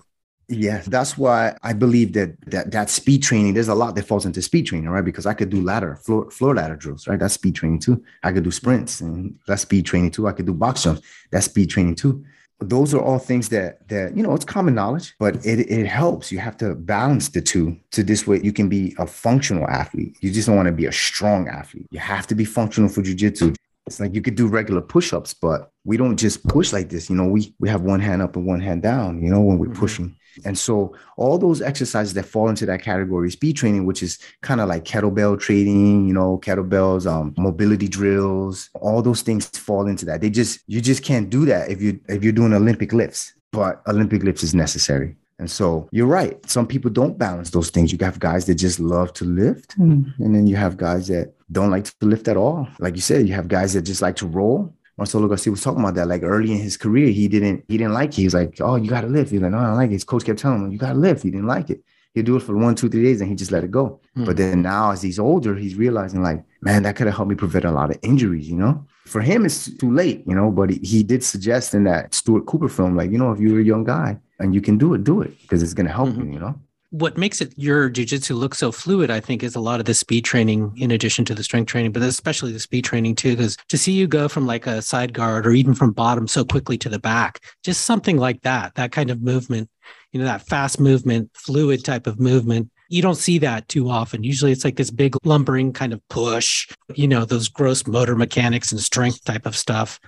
[0.51, 3.55] Yeah, that's why I believe that that that speed training.
[3.55, 5.03] There's a lot that falls into speed training, right?
[5.03, 7.19] Because I could do ladder, floor, floor ladder drills, right?
[7.19, 8.05] That's speed training too.
[8.23, 10.29] I could do sprints, and that's speed training too.
[10.29, 11.01] I could do box jumps.
[11.33, 12.27] That's speed training too.
[12.61, 16.33] Those are all things that that you know it's common knowledge, but it it helps.
[16.33, 20.17] You have to balance the two to this way you can be a functional athlete.
[20.21, 21.87] You just don't want to be a strong athlete.
[21.90, 23.57] You have to be functional for jujitsu.
[23.87, 27.11] It's like you could do regular push-ups, but we don't just push like this.
[27.11, 29.23] You know, we we have one hand up and one hand down.
[29.23, 29.81] You know, when we're mm-hmm.
[29.81, 34.18] pushing and so all those exercises that fall into that category speed training, which is
[34.42, 39.87] kind of like kettlebell training, you know, kettlebells, um, mobility drills, all those things fall
[39.87, 40.20] into that.
[40.20, 43.83] They just you just can't do that if you if you're doing Olympic lifts, but
[43.87, 45.16] Olympic lifts is necessary.
[45.38, 46.38] And so you're right.
[46.49, 47.92] Some people don't balance those things.
[47.92, 50.07] You have guys that just love to lift, mm.
[50.18, 52.68] and then you have guys that don't like to lift at all.
[52.79, 55.80] Like you said, you have guys that just like to roll, Marcelo Garcia was talking
[55.80, 56.07] about that.
[56.07, 58.16] Like early in his career, he didn't he didn't like it.
[58.16, 59.94] He was like, "Oh, you got to lift." He's like, "No, I don't like it."
[59.94, 61.83] His coach kept telling him, "You got to lift." He didn't like it.
[62.14, 64.00] He'd do it for one, two, three days, and he just let it go.
[64.16, 64.24] Mm-hmm.
[64.24, 67.35] But then now, as he's older, he's realizing like, man, that could have helped me
[67.35, 68.48] prevent a lot of injuries.
[68.48, 70.22] You know, for him, it's too late.
[70.26, 73.33] You know, but he, he did suggest in that Stuart Cooper film, like, you know,
[73.33, 75.90] if you're a young guy and you can do it, do it because it's gonna
[75.90, 76.28] help mm-hmm.
[76.28, 76.33] you.
[76.35, 76.61] You know
[76.94, 79.94] what makes it your jujitsu look so fluid, I think, is a lot of the
[79.94, 83.35] speed training in addition to the strength training, but especially the speed training too.
[83.35, 86.44] Because to see you go from like a side guard or even from bottom so
[86.44, 89.68] quickly to the back, just something like that, that kind of movement,
[90.12, 92.70] you know, that fast movement, fluid type of movement.
[92.88, 94.22] You don't see that too often.
[94.22, 98.70] Usually it's like this big lumbering kind of push, you know, those gross motor mechanics
[98.70, 99.98] and strength type of stuff.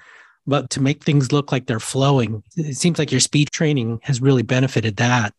[0.47, 4.23] But to make things look like they're flowing, it seems like your speed training has
[4.23, 5.35] really benefited that.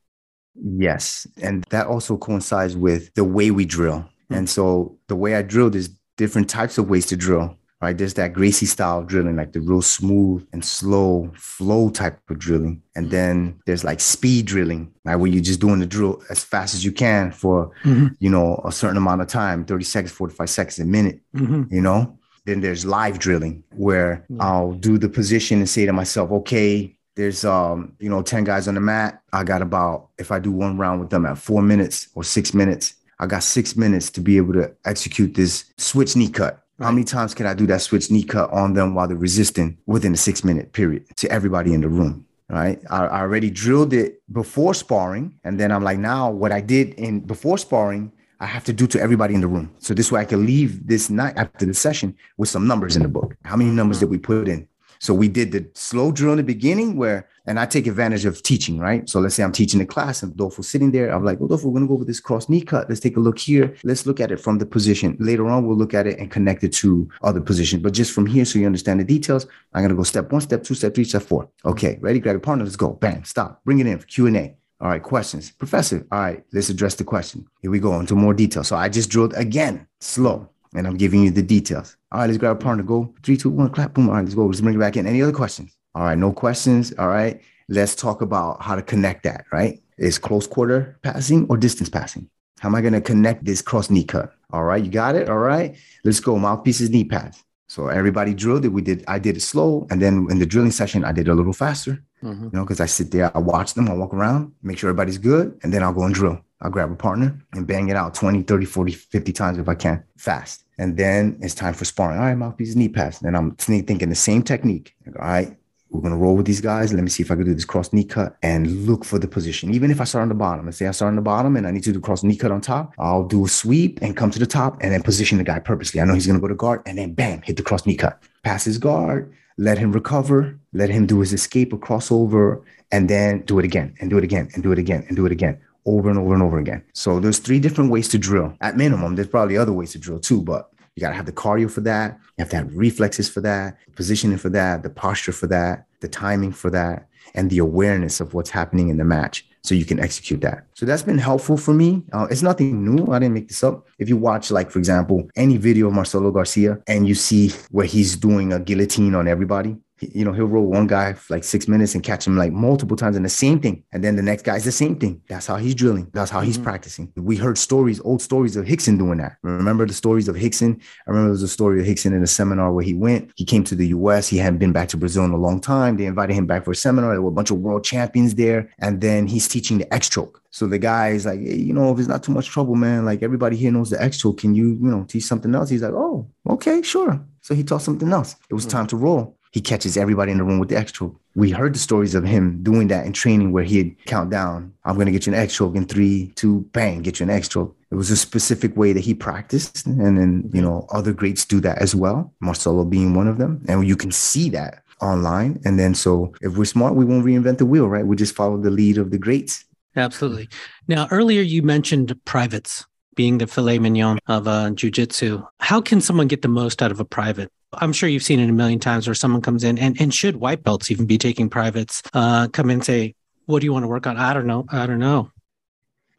[0.61, 1.27] Yes.
[1.41, 3.99] And that also coincides with the way we drill.
[3.99, 4.33] Mm-hmm.
[4.33, 7.97] And so the way I drill, there's different types of ways to drill, right?
[7.97, 12.81] There's that Gracie style drilling, like the real smooth and slow flow type of drilling.
[12.95, 13.11] And hmm.
[13.11, 15.15] then there's like speed drilling, right?
[15.15, 18.07] Where you're just doing the drill as fast as you can for, mm-hmm.
[18.19, 21.73] you know, a certain amount of time 30 seconds, 45 seconds, a minute, mm-hmm.
[21.73, 22.17] you know?
[22.45, 27.43] Then there's live drilling where I'll do the position and say to myself, okay, there's
[27.43, 29.21] um, you know, 10 guys on the mat.
[29.33, 32.53] I got about if I do one round with them at four minutes or six
[32.53, 36.63] minutes, I got six minutes to be able to execute this switch knee cut.
[36.77, 36.85] Right.
[36.85, 39.79] How many times can I do that switch knee cut on them while they're resisting
[39.87, 42.25] within a six minute period to everybody in the room?
[42.49, 42.79] Right.
[42.89, 45.33] I, I already drilled it before sparring.
[45.43, 48.85] And then I'm like, now what I did in before sparring, I have to do
[48.87, 49.73] to everybody in the room.
[49.79, 53.01] So this way I can leave this night after the session with some numbers in
[53.01, 53.35] the book.
[53.43, 54.67] How many numbers did we put in?
[54.99, 58.43] So we did the slow drill in the beginning where And I take advantage of
[58.43, 59.09] teaching, right?
[59.09, 61.09] So let's say I'm teaching a class and Adolfo's sitting there.
[61.09, 62.89] I'm like, Adolfo, we're going to go over this cross knee cut.
[62.89, 63.73] Let's take a look here.
[63.85, 65.15] Let's look at it from the position.
[65.17, 67.83] Later on, we'll look at it and connect it to other positions.
[67.83, 70.41] But just from here, so you understand the details, I'm going to go step one,
[70.41, 71.49] step two, step three, step four.
[71.63, 72.19] Okay, ready?
[72.19, 72.65] Grab your partner.
[72.65, 72.91] Let's go.
[72.91, 73.63] Bam, stop.
[73.63, 74.57] Bring it in for Q&A.
[74.79, 75.49] All right, questions.
[75.51, 77.47] Professor, all right, let's address the question.
[77.61, 78.63] Here we go into more detail.
[78.63, 81.97] So I just drilled again, slow, and I'm giving you the details.
[82.11, 82.83] All right, let's grab a partner.
[82.83, 84.09] Go three, two, one, clap, boom.
[84.09, 84.45] All right, let's go.
[84.45, 85.07] Let's bring it back in.
[85.07, 85.75] Any other questions?
[85.95, 86.93] All right, no questions.
[86.97, 89.81] All right, let's talk about how to connect that, right?
[89.97, 92.29] Is close quarter passing or distance passing?
[92.59, 94.33] How am I going to connect this cross knee cut?
[94.51, 95.29] All right, you got it.
[95.29, 96.37] All right, let's go.
[96.37, 97.43] Mouthpieces, knee pads.
[97.67, 98.69] So everybody drilled it.
[98.69, 99.03] We did.
[99.07, 102.03] I did it slow, and then in the drilling session, I did a little faster.
[102.23, 102.45] Mm-hmm.
[102.45, 105.19] You know, because I sit there, I watch them, I walk around, make sure everybody's
[105.19, 106.41] good, and then I'll go and drill.
[106.61, 109.75] I'll grab a partner and bang it out 20, 30, 40, 50 times if I
[109.75, 110.63] can, fast.
[110.79, 112.19] And then it's time for sparring.
[112.19, 113.21] All right, mouthpiece, knee pass.
[113.21, 114.95] And I'm thinking the same technique.
[115.19, 115.55] All right,
[115.89, 116.93] we're gonna roll with these guys.
[116.93, 119.27] Let me see if I can do this cross knee cut and look for the
[119.27, 119.73] position.
[119.73, 121.65] Even if I start on the bottom, let's say I start on the bottom and
[121.65, 124.31] I need to do cross knee cut on top, I'll do a sweep and come
[124.31, 126.01] to the top and then position the guy purposely.
[126.01, 128.21] I know he's gonna go to guard and then bam, hit the cross knee cut.
[128.43, 133.41] Pass his guard, let him recover, let him do his escape or crossover, and then
[133.41, 135.59] do it again and do it again and do it again and do it again
[135.87, 136.83] over and over and over again.
[136.93, 138.53] So there's three different ways to drill.
[138.61, 141.31] At minimum, there's probably other ways to drill too, but you got to have the
[141.31, 142.19] cardio for that.
[142.37, 146.07] You have to have reflexes for that, positioning for that, the posture for that, the
[146.07, 149.99] timing for that, and the awareness of what's happening in the match so you can
[149.99, 150.65] execute that.
[150.73, 152.03] So that's been helpful for me.
[152.13, 153.11] Uh, it's nothing new.
[153.11, 153.85] I didn't make this up.
[153.99, 157.85] If you watch, like, for example, any video of Marcelo Garcia and you see where
[157.85, 161.67] he's doing a guillotine on everybody, you know, he'll roll one guy for like six
[161.67, 163.83] minutes and catch him like multiple times and the same thing.
[163.91, 165.21] And then the next guy is the same thing.
[165.27, 166.09] That's how he's drilling.
[166.13, 166.47] That's how mm-hmm.
[166.47, 167.11] he's practicing.
[167.15, 169.37] We heard stories, old stories of Rickson doing that.
[169.41, 170.79] Remember the stories of Rickson?
[171.07, 173.31] I remember there was a story of Rickson in a seminar where he went.
[173.35, 174.27] He came to the US.
[174.27, 175.97] He hadn't been back to Brazil in a long time.
[175.97, 177.13] They invited him back for a seminar.
[177.13, 178.71] There were a bunch of world champions there.
[178.79, 180.41] And then he's teaching the X choke.
[180.51, 183.05] So the guy is like, hey, you know, if it's not too much trouble, man,
[183.05, 184.39] like everybody here knows the X choke.
[184.39, 185.69] Can you, you know, teach something else?
[185.69, 187.23] He's like, oh, okay, sure.
[187.41, 188.35] So he taught something else.
[188.49, 188.77] It was mm-hmm.
[188.77, 191.19] time to roll he catches everybody in the room with the choke.
[191.35, 194.95] We heard the stories of him doing that in training where he'd count down, I'm
[194.95, 197.75] going to get you an choke in three, two, bang, get you an choke.
[197.91, 199.85] It was a specific way that he practiced.
[199.85, 203.63] And then, you know, other greats do that as well, Marcelo being one of them.
[203.67, 205.61] And you can see that online.
[205.63, 208.05] And then, so if we're smart, we won't reinvent the wheel, right?
[208.05, 209.63] We just follow the lead of the greats.
[209.95, 210.49] Absolutely.
[210.87, 215.47] Now, earlier you mentioned privates being the filet mignon of uh, jujitsu.
[215.59, 217.51] How can someone get the most out of a private?
[217.73, 220.37] I'm sure you've seen it a million times where someone comes in and, and should
[220.37, 223.83] white belts even be taking privates, uh, come in and say, what do you want
[223.83, 224.17] to work on?
[224.17, 224.65] I don't know.
[224.69, 225.31] I don't know.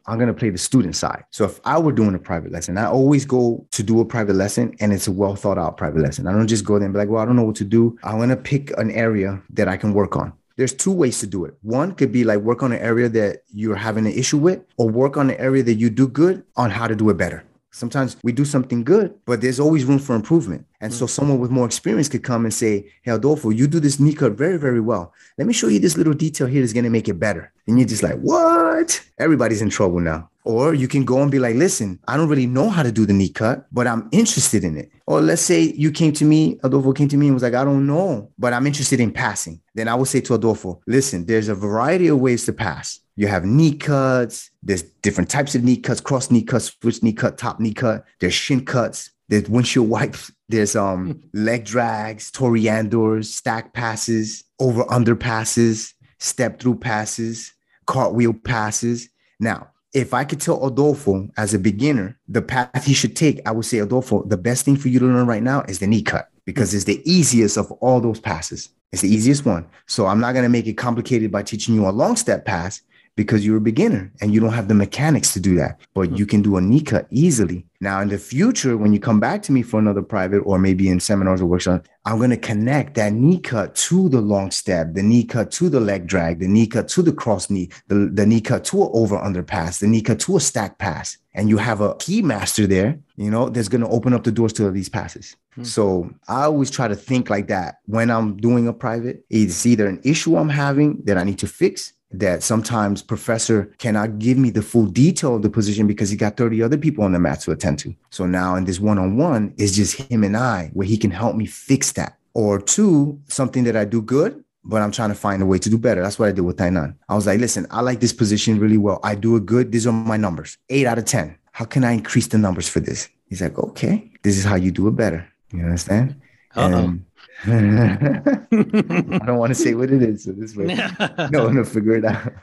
[0.05, 1.23] I'm going to play the student side.
[1.29, 4.35] So if I were doing a private lesson, I always go to do a private
[4.35, 6.25] lesson and it's a well thought out private lesson.
[6.25, 7.97] I don't just go there and be like, well, I don't know what to do.
[8.03, 10.33] I want to pick an area that I can work on.
[10.55, 11.53] There's two ways to do it.
[11.61, 14.89] One could be like work on an area that you're having an issue with, or
[14.89, 17.43] work on an area that you do good on how to do it better.
[17.71, 20.65] Sometimes we do something good, but there's always room for improvement.
[20.81, 21.09] And so mm.
[21.09, 24.33] someone with more experience could come and say, Hey, Adolfo, you do this knee cut
[24.33, 25.13] very, very well.
[25.37, 27.51] Let me show you this little detail here that's going to make it better.
[27.67, 29.03] And you're just like, What?
[29.17, 30.29] Everybody's in trouble now.
[30.45, 33.05] Or you can go and be like, listen, I don't really know how to do
[33.05, 34.89] the knee cut, but I'm interested in it.
[35.05, 37.63] Or let's say you came to me, Adolfo came to me and was like, I
[37.63, 39.61] don't know, but I'm interested in passing.
[39.75, 42.99] Then I would say to Adolfo, listen, there's a variety of ways to pass.
[43.15, 47.13] You have knee cuts, there's different types of knee cuts, cross knee cuts, switch knee
[47.13, 53.25] cut, top knee cut, there's shin cuts, there's windshield wipes, there's um leg drags, toreadors,
[53.25, 57.53] stack passes, over under passes, step through passes,
[57.85, 59.09] cartwheel passes.
[59.39, 63.51] Now, if I could tell Adolfo as a beginner the path he should take, I
[63.51, 66.03] would say, Adolfo, the best thing for you to learn right now is the knee
[66.03, 68.69] cut because it's the easiest of all those passes.
[68.91, 69.67] It's the easiest one.
[69.87, 72.81] So I'm not going to make it complicated by teaching you a long step pass
[73.19, 75.77] because you're a beginner and you don't have the mechanics to do that.
[75.93, 77.65] But you can do a knee cut easily.
[77.81, 80.87] Now, in the future, when you come back to me for another private or maybe
[80.87, 84.93] in seminars or workshops, I'm going to connect that knee cut to the long step,
[84.93, 88.09] the knee cut to the leg drag, the knee cut to the cross knee, the,
[88.13, 91.17] the knee cut to an over under pass, the knee cut to a stack pass.
[91.33, 94.31] And you have a key master there, you know, that's going to open up the
[94.31, 95.35] doors to these passes.
[95.55, 95.63] Hmm.
[95.65, 99.25] So I always try to think like that when I'm doing a private.
[99.29, 104.17] It's either an issue I'm having that I need to fix that sometimes professor cannot
[104.17, 107.11] give me the full detail of the position because he got 30 other people on
[107.11, 107.95] the mat to attend to.
[108.09, 111.45] So now in this one-on-one is just him and I where he can help me
[111.45, 112.17] fix that.
[112.33, 115.69] Or two, something that I do good, but I'm trying to find a way to
[115.69, 116.01] do better.
[116.01, 116.95] That's what I did with Tainan.
[117.09, 118.99] I was like, listen, I like this position really well.
[119.03, 119.71] I do it good.
[119.71, 120.57] These are my numbers.
[120.69, 121.37] Eight out of 10.
[121.51, 123.09] How can I increase the numbers for this?
[123.25, 125.27] He's like, okay, this is how you do it better.
[125.51, 126.21] You understand?
[126.55, 126.77] Uh-oh.
[126.77, 127.05] And
[127.47, 130.25] I don't want to say what it is.
[130.25, 130.65] So this way,
[131.31, 132.33] no, no, figure it out.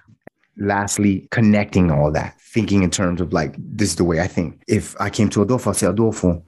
[0.57, 4.63] Lastly, connecting all that, thinking in terms of like, this is the way I think.
[4.69, 6.43] If I came to Adolfo, I'll say, Adolfo,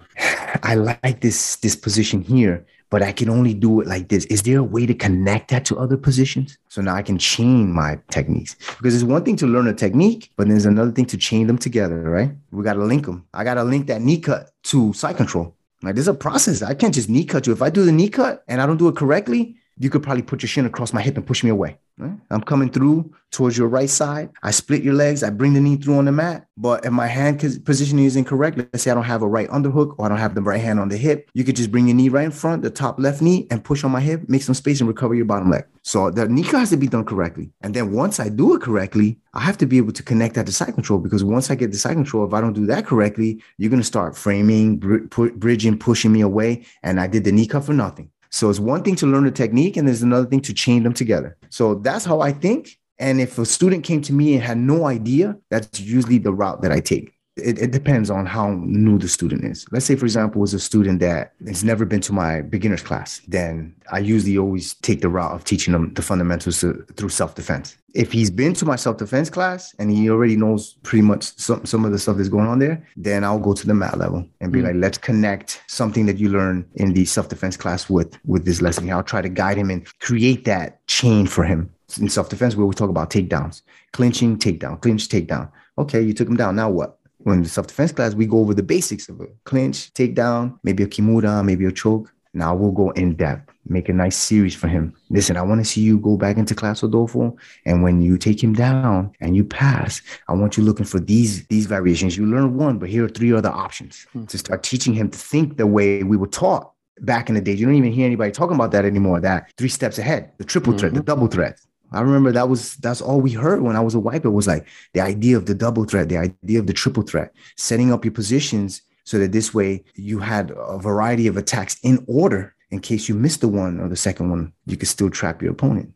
[0.63, 4.25] I like this this position here, but I can only do it like this.
[4.27, 6.57] Is there a way to connect that to other positions?
[6.69, 10.31] So now I can chain my techniques because it's one thing to learn a technique,
[10.37, 12.31] but there's another thing to chain them together, right?
[12.51, 13.27] We got to link them.
[13.35, 15.55] I got to link that knee cut to side control.
[15.83, 16.63] Like there's a process.
[16.63, 17.53] I can't just knee cut you.
[17.53, 20.23] If I do the knee cut and I don't do it correctly, you could probably
[20.23, 21.79] put your shin across my hip and push me away.
[21.97, 22.13] Right?
[22.31, 24.31] I'm coming through towards your right side.
[24.43, 25.23] I split your legs.
[25.23, 26.47] I bring the knee through on the mat.
[26.57, 29.97] But if my hand positioning is incorrect, let's say I don't have a right underhook
[29.99, 31.97] or I don't have the right hand on the hip, you could just bring your
[31.97, 34.55] knee right in front, the top left knee, and push on my hip, make some
[34.55, 35.65] space and recover your bottom leg.
[35.83, 37.51] So the knee has to be done correctly.
[37.63, 40.47] And then once I do it correctly, I have to be able to connect that
[40.47, 42.87] to side control because once I get the side control, if I don't do that
[42.87, 46.65] correctly, you're going to start framing, br- bridging, pushing me away.
[46.83, 48.11] And I did the knee cut for nothing.
[48.39, 50.93] So it's one thing to learn the technique, and there's another thing to chain them
[50.93, 51.37] together.
[51.51, 52.79] So that's how I think.
[52.97, 56.63] And if a student came to me and had no idea, that's usually the route
[56.63, 59.67] that I take it, it, depends on how new the student is.
[59.71, 63.21] Let's say, for example, was a student that has never been to my beginner's class,
[63.29, 67.35] then I usually always take the route of teaching them the fundamentals to, through self
[67.35, 67.77] defense.
[67.95, 71.65] If he's been to my self defense class and he already knows pretty much some,
[71.65, 74.27] some of the stuff that's going on there, then I'll go to the mat level
[74.41, 74.69] and be mm-hmm.
[74.69, 78.61] like, let's connect something that you learn in the self defense class with with this
[78.61, 78.91] lesson.
[78.91, 81.71] I'll try to guide him and create that chain for him
[82.01, 83.63] in self defense where we talk about takedowns,
[83.93, 85.51] clinching, takedown, clinch, takedown.
[85.79, 86.57] Okay, you took him down.
[86.57, 86.98] Now what?
[87.19, 90.87] When the self-defense class, we go over the basics of a clinch, takedown, maybe a
[90.87, 92.13] kimura, maybe a choke.
[92.35, 94.95] Now we'll go in depth, make a nice series for him.
[95.11, 97.37] Listen, I want to see you go back into class Adolfo.
[97.65, 101.47] And when you take him down and you pass, I want you looking for these,
[101.47, 102.17] these variations.
[102.17, 104.27] You learn one, but here are three other options hmm.
[104.27, 107.53] to start teaching him to think the way we were taught back in the day.
[107.53, 109.21] You don't even hear anybody talking about that anymore.
[109.21, 110.99] That three steps ahead, the triple threat, mm-hmm.
[110.99, 111.61] the double threat.
[111.93, 114.47] I remember that was that's all we heard when I was a wiper belt was
[114.47, 118.05] like the idea of the double threat, the idea of the triple threat, setting up
[118.05, 122.81] your positions so that this way you had a variety of attacks in order in
[122.81, 125.93] case you missed the one or the second one, you could still trap your opponent.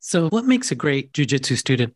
[0.00, 1.94] So, what makes a great jujitsu student?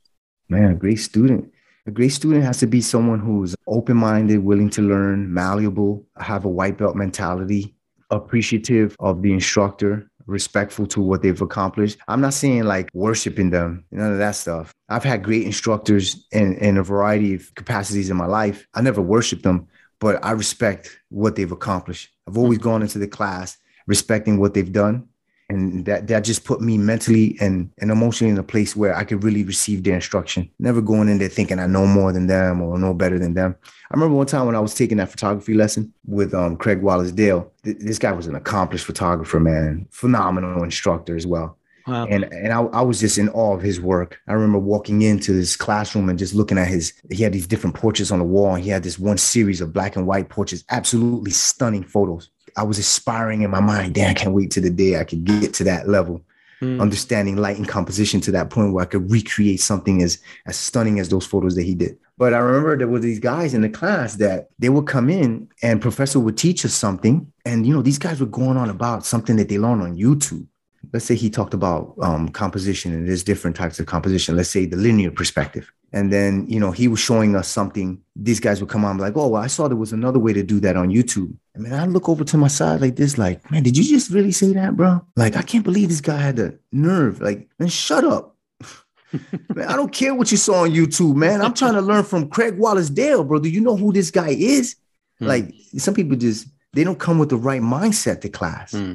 [0.48, 1.52] Man, a great student.
[1.86, 6.44] A great student has to be someone who's open minded, willing to learn, malleable, have
[6.44, 7.74] a white belt mentality,
[8.10, 11.98] appreciative of the instructor, respectful to what they've accomplished.
[12.08, 14.72] I'm not saying like worshiping them, none of that stuff.
[14.88, 18.66] I've had great instructors in, in a variety of capacities in my life.
[18.74, 19.68] I never worship them,
[20.00, 22.10] but I respect what they've accomplished.
[22.28, 23.56] I've always gone into the class
[23.86, 25.08] respecting what they've done
[25.48, 29.04] and that that just put me mentally and, and emotionally in a place where I
[29.04, 30.50] could really receive their instruction.
[30.58, 33.56] Never going in there thinking I know more than them or know better than them.
[33.90, 37.12] I remember one time when I was taking that photography lesson with um, Craig Wallace
[37.12, 37.52] Dale.
[37.62, 41.56] Th- this guy was an accomplished photographer, man, phenomenal instructor as well.
[41.86, 42.06] Wow.
[42.06, 44.18] And and I, I was just in awe of his work.
[44.26, 46.92] I remember walking into this classroom and just looking at his.
[47.12, 48.56] He had these different portraits on the wall.
[48.56, 52.30] And he had this one series of black and white portraits, absolutely stunning photos.
[52.56, 55.24] I was aspiring in my mind, damn, I can't wait to the day I could
[55.24, 56.22] get to that level.
[56.62, 56.80] Mm.
[56.80, 60.98] Understanding light and composition to that point where I could recreate something as as stunning
[60.98, 61.98] as those photos that he did.
[62.16, 65.50] But I remember there were these guys in the class that they would come in
[65.62, 67.30] and professor would teach us something.
[67.44, 70.46] And you know, these guys were going on about something that they learned on YouTube
[70.92, 74.36] let's say he talked about um, composition and there's different types of composition.
[74.36, 75.72] Let's say the linear perspective.
[75.92, 78.00] And then, you know, he was showing us something.
[78.16, 80.42] These guys would come on like, oh, well, I saw there was another way to
[80.42, 81.34] do that on YouTube.
[81.54, 84.10] I mean, I look over to my side like this, like, man, did you just
[84.10, 85.00] really say that, bro?
[85.14, 87.20] Like, I can't believe this guy had the nerve.
[87.20, 88.36] Like, man, shut up.
[89.54, 91.40] man, I don't care what you saw on YouTube, man.
[91.40, 93.38] I'm trying to learn from Craig Wallace Dale, bro.
[93.38, 94.76] Do you know who this guy is?
[95.18, 95.26] Hmm.
[95.26, 98.72] Like, some people just, they don't come with the right mindset to class.
[98.72, 98.94] Hmm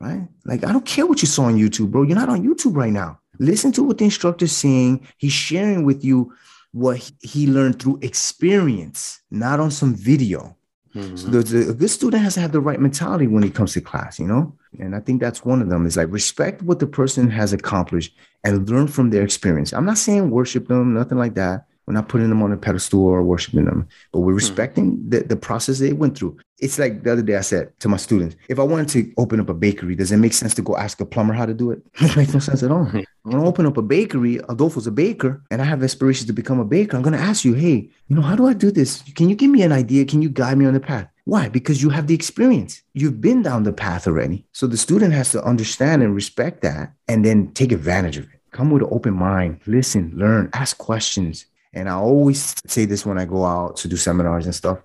[0.00, 0.26] right?
[0.44, 2.02] Like, I don't care what you saw on YouTube, bro.
[2.02, 3.20] You're not on YouTube right now.
[3.38, 5.06] Listen to what the instructor's saying.
[5.18, 6.32] He's sharing with you
[6.72, 10.56] what he learned through experience, not on some video.
[10.94, 11.16] Mm-hmm.
[11.16, 13.74] So the, the, a good student has to have the right mentality when he comes
[13.74, 14.56] to class, you know?
[14.78, 18.14] And I think that's one of them is like respect what the person has accomplished
[18.44, 19.72] and learn from their experience.
[19.72, 21.66] I'm not saying worship them, nothing like that.
[21.86, 24.36] We're not putting them on a pedestal or worshiping them, but we're hmm.
[24.36, 25.10] respecting mm.
[25.10, 26.38] the, the process they went through.
[26.58, 29.40] It's like the other day I said to my students, if I wanted to open
[29.40, 31.70] up a bakery, does it make sense to go ask a plumber how to do
[31.70, 31.82] it?
[31.94, 32.86] it makes no sense at all.
[32.92, 34.38] I'm gonna open up a bakery.
[34.48, 36.96] Adolfo's a baker, and I have aspirations to become a baker.
[36.96, 39.02] I'm going to ask you, hey, you know, how do I do this?
[39.14, 40.04] Can you give me an idea?
[40.04, 41.08] Can you guide me on the path?
[41.24, 41.48] Why?
[41.48, 42.82] Because you have the experience.
[42.94, 44.46] You've been down the path already.
[44.52, 48.40] So the student has to understand and respect that and then take advantage of it.
[48.50, 53.18] Come with an open mind, listen, learn, ask questions, and I always say this when
[53.18, 54.78] I go out to do seminars and stuff.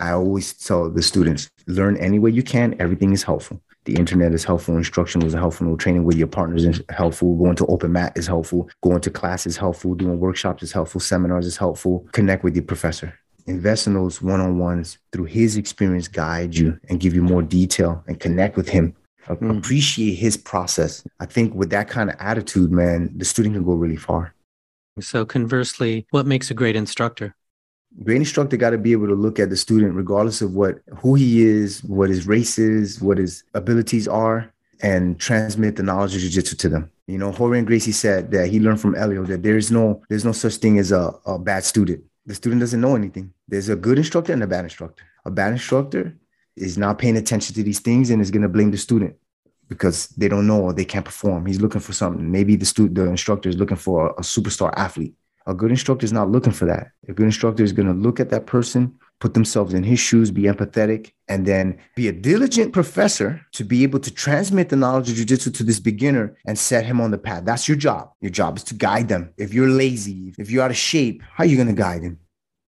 [0.00, 2.74] I always tell the students learn any way you can.
[2.80, 3.60] Everything is helpful.
[3.84, 4.76] The internet is helpful.
[4.76, 5.76] Instruction is helpful.
[5.76, 7.36] Training with your partners is helpful.
[7.36, 8.68] Going to open mat is helpful.
[8.82, 9.94] Going to class is helpful.
[9.94, 11.00] Doing workshops is helpful.
[11.00, 12.06] Seminars is helpful.
[12.12, 13.16] Connect with your professor.
[13.46, 18.18] Invest in those one-on-ones through his experience, guide you and give you more detail and
[18.18, 18.96] connect with him.
[19.28, 19.58] Mm.
[19.58, 21.04] Appreciate his process.
[21.20, 24.34] I think with that kind of attitude, man, the student can go really far.
[25.00, 27.34] So conversely, what makes a great instructor?
[28.02, 31.14] great instructor got to be able to look at the student regardless of what who
[31.14, 36.20] he is what his race is what his abilities are and transmit the knowledge of
[36.20, 36.90] jiu-jitsu to them.
[37.06, 40.32] You know Rorion Gracie said that he learned from Helio that there's no there's no
[40.32, 42.02] such thing as a, a bad student.
[42.26, 43.32] The student doesn't know anything.
[43.46, 45.04] There's a good instructor and a bad instructor.
[45.24, 46.16] A bad instructor
[46.56, 49.16] is not paying attention to these things and is going to blame the student
[49.68, 52.94] because they don't know or they can't perform he's looking for something maybe the student
[52.94, 55.14] the instructor is looking for a, a superstar athlete
[55.46, 56.92] a good instructor is not looking for that.
[57.08, 60.30] A good instructor is going to look at that person, put themselves in his shoes,
[60.30, 65.10] be empathetic, and then be a diligent professor to be able to transmit the knowledge
[65.10, 67.44] of jujitsu to this beginner and set him on the path.
[67.44, 68.10] That's your job.
[68.20, 69.34] Your job is to guide them.
[69.36, 72.18] If you're lazy, if you're out of shape, how are you going to guide him?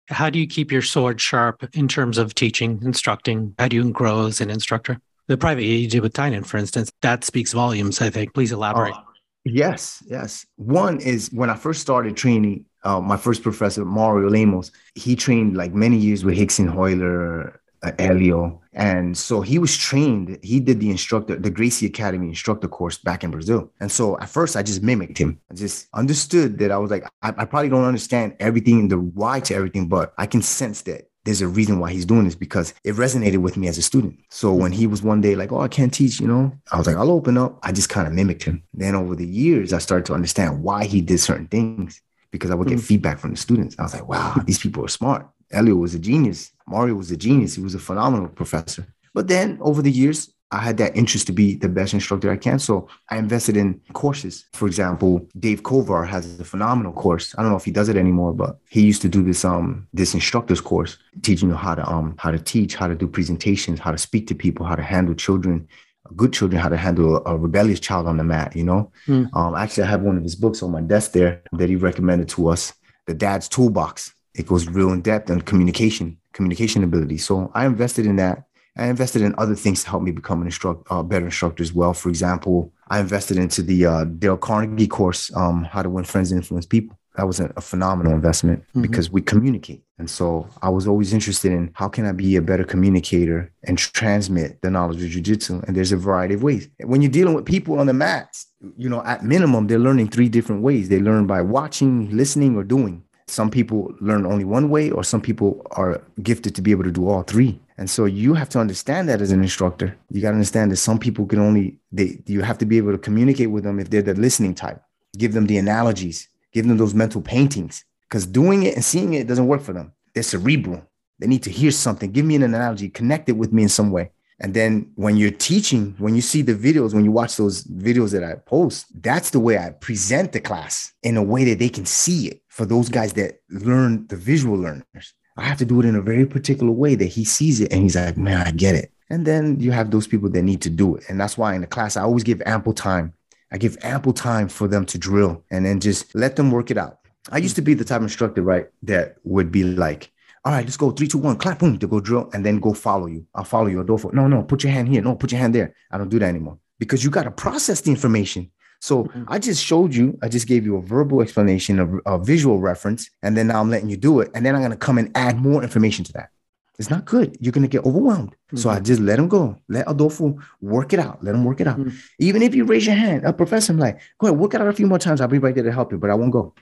[0.09, 3.55] How do you keep your sword sharp in terms of teaching, instructing?
[3.59, 5.01] How do you grow as an instructor?
[5.31, 8.35] The private did with Tainan, for instance, that speaks volumes, I think.
[8.35, 8.95] Please elaborate.
[8.97, 9.05] Oh,
[9.45, 10.45] Yes, yes.
[10.57, 15.57] One is when I first started training, uh, my first professor, Mario Lemos, he trained
[15.57, 18.61] like many years with Rickson Royler, uh, Helio.
[18.73, 23.23] And so he was trained, he did the instructor, the Gracie Academy instructor course back
[23.23, 23.71] in Brazil.
[23.79, 25.41] And so at first I just mimicked him.
[25.49, 29.39] I just understood that I was like, I, I probably don't understand everything, the why
[29.41, 32.73] to everything, but I can sense that there's a reason why he's doing this because
[32.85, 34.19] it resonated with me as a student.
[34.31, 36.87] So when he was one day like, oh, I can't teach, you know, I was
[36.87, 37.59] like, I'll open up.
[37.63, 38.63] I just kind of mimicked him.
[38.73, 42.01] Then over the years, I started to understand why he did certain things
[42.31, 42.87] because I would get mm-hmm.
[42.87, 43.77] feedback from the students.
[43.79, 45.29] I was like, wow, these people are smart.
[45.51, 46.53] Helio was a genius.
[46.67, 47.55] Mario was a genius.
[47.55, 48.87] He was a phenomenal professor.
[49.13, 52.37] But then over the years, I had that interest to be the best instructor I
[52.37, 52.59] can.
[52.59, 54.47] So I invested in courses.
[54.53, 57.35] For example, Dave Kovar has a phenomenal course.
[57.39, 59.87] I don't know if he does it anymore, but he used to do this um
[59.93, 63.79] this instructor's course, teaching you how to um how to teach, how to do presentations,
[63.79, 65.69] how to speak to people, how to handle children,
[66.17, 68.91] good children, how to handle a, rebellious child on the mat, you know?
[69.07, 69.29] Mm.
[69.35, 72.29] Um actually I have one of his books on my desk there that he recommended
[72.31, 72.73] to us,
[73.07, 74.15] The Dad's Toolbox.
[74.35, 77.19] It goes real in depth on communication, communication ability.
[77.19, 78.45] So I invested in that
[78.77, 81.73] I invested in other things to help me become an instructor, uh, better instructor as
[81.73, 81.93] well.
[81.93, 86.31] For example, I invested into the uh, Dale Carnegie course, um, How to Win Friends
[86.31, 86.97] and Influence People.
[87.17, 88.83] That was a, a phenomenal investment mm-hmm.
[88.83, 89.83] because we communicate.
[89.99, 93.77] And so I was always interested in how can I be a better communicator and
[93.77, 95.63] transmit the knowledge of jujitsu.
[95.65, 96.69] And there's a variety of ways.
[96.85, 98.47] When you're dealing with people on the mats,
[98.77, 100.89] you know, at minimum, they're learning three different ways.
[100.89, 103.03] They learn by watching, listening, or doing.
[103.27, 106.91] Some people learn only one way, or some people are gifted to be able to
[106.91, 107.61] do all three.
[107.81, 109.97] And so you have to understand that as an instructor.
[110.11, 112.93] You got to understand that some people can only they you have to be able
[112.93, 114.83] to communicate with them if they're the listening type.
[115.17, 119.27] Give them the analogies, give them those mental paintings because doing it and seeing it
[119.27, 119.93] doesn't work for them.
[120.13, 120.87] They're cerebral.
[121.21, 122.13] They need to hear something.
[122.13, 124.11] Give me an analogy, connect it with me in some way.
[124.41, 128.13] And then when you're teaching, when you see the videos, when you watch those videos
[128.13, 131.71] that I post, that's the way I present the class in a way that they
[131.71, 135.15] can see it for those guys that learn the visual learners.
[135.37, 137.83] I have to do it in a very particular way that he sees it and
[137.83, 138.93] he's like, man, I get it.
[139.09, 141.05] And then you have those people that need to do it.
[141.09, 143.13] And that's why in the class, I always give ample time.
[143.53, 146.79] I give ample time for them to drill and then just let them work it
[146.79, 146.99] out.
[147.31, 150.13] I used to be the type of instructor, right, that would be like,
[150.45, 152.73] all right, let's go three, two, one, clap, boom, to go drill, and then go
[152.73, 153.27] follow you.
[153.35, 153.85] I'll follow you.
[153.99, 155.03] for No, no, put your hand here.
[155.03, 155.75] No, put your hand there.
[155.91, 158.51] I don't do that anymore because you got to process the information.
[158.81, 159.25] So mm-hmm.
[159.29, 163.11] I just showed you, I just gave you a verbal explanation, of a visual reference,
[163.23, 164.31] and then now I'm letting you do it.
[164.35, 166.31] And then I'm going to come and add more information to that.
[166.79, 167.37] It's not good.
[167.41, 168.31] You're going to get overwhelmed.
[168.31, 168.57] Mm-hmm.
[168.57, 168.85] So I mm-hmm.
[168.85, 169.57] just let him go.
[169.69, 171.23] Let Adolfo work it out.
[171.23, 171.79] Let him work it out.
[171.79, 171.95] Mm-hmm.
[172.21, 174.69] Even if you raise your hand, a professor, I'm like, go ahead, work it out
[174.69, 175.21] a few more times.
[175.21, 176.55] I'll be right there to help you, but I won't go.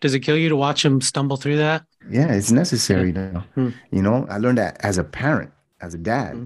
[0.00, 1.84] Does it kill you to watch him stumble through that?
[2.10, 3.44] Yeah, it's necessary now.
[3.54, 3.70] Hmm.
[3.90, 5.52] You know, I learned that as a parent,
[5.82, 6.34] as a dad.
[6.34, 6.44] Hmm.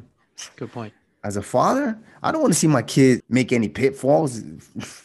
[0.57, 0.93] Good point.
[1.23, 4.41] As a father, I don't want to see my kid make any pitfalls,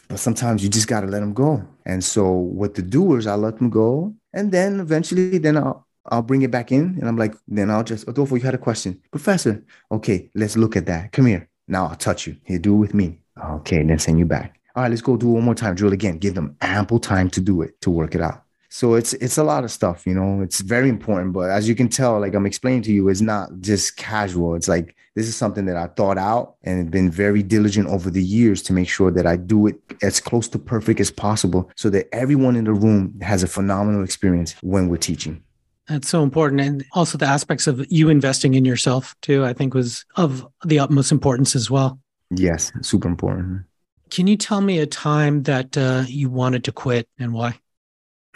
[0.07, 1.65] but sometimes you just got to let them go.
[1.85, 4.13] And so with the doers, I let them go.
[4.33, 6.97] And then eventually, then I'll, I'll bring it back in.
[6.99, 9.01] And I'm like, then I'll just, Adolfo, you had a question.
[9.11, 11.11] Professor, okay, let's look at that.
[11.11, 11.49] Come here.
[11.67, 12.37] Now I'll touch you.
[12.43, 13.19] Here, do it with me.
[13.43, 14.59] Okay, then send you back.
[14.75, 15.75] All right, let's go do it one more time.
[15.75, 16.17] Drill again.
[16.17, 18.43] Give them ample time to do it, to work it out.
[18.69, 20.41] So it's it's a lot of stuff, you know.
[20.41, 23.49] It's very important, but as you can tell, like I'm explaining to you, it's not
[23.61, 24.55] just casual.
[24.55, 28.21] It's like this is something that I thought out and been very diligent over the
[28.21, 31.89] years to make sure that I do it as close to perfect as possible, so
[31.91, 35.41] that everyone in the room has a phenomenal experience when we're teaching.
[35.87, 36.61] That's so important.
[36.61, 40.79] And also the aspects of you investing in yourself too, I think was of the
[40.79, 41.99] utmost importance as well.
[42.31, 43.63] Yes, super important.
[44.09, 47.59] Can you tell me a time that uh, you wanted to quit and why?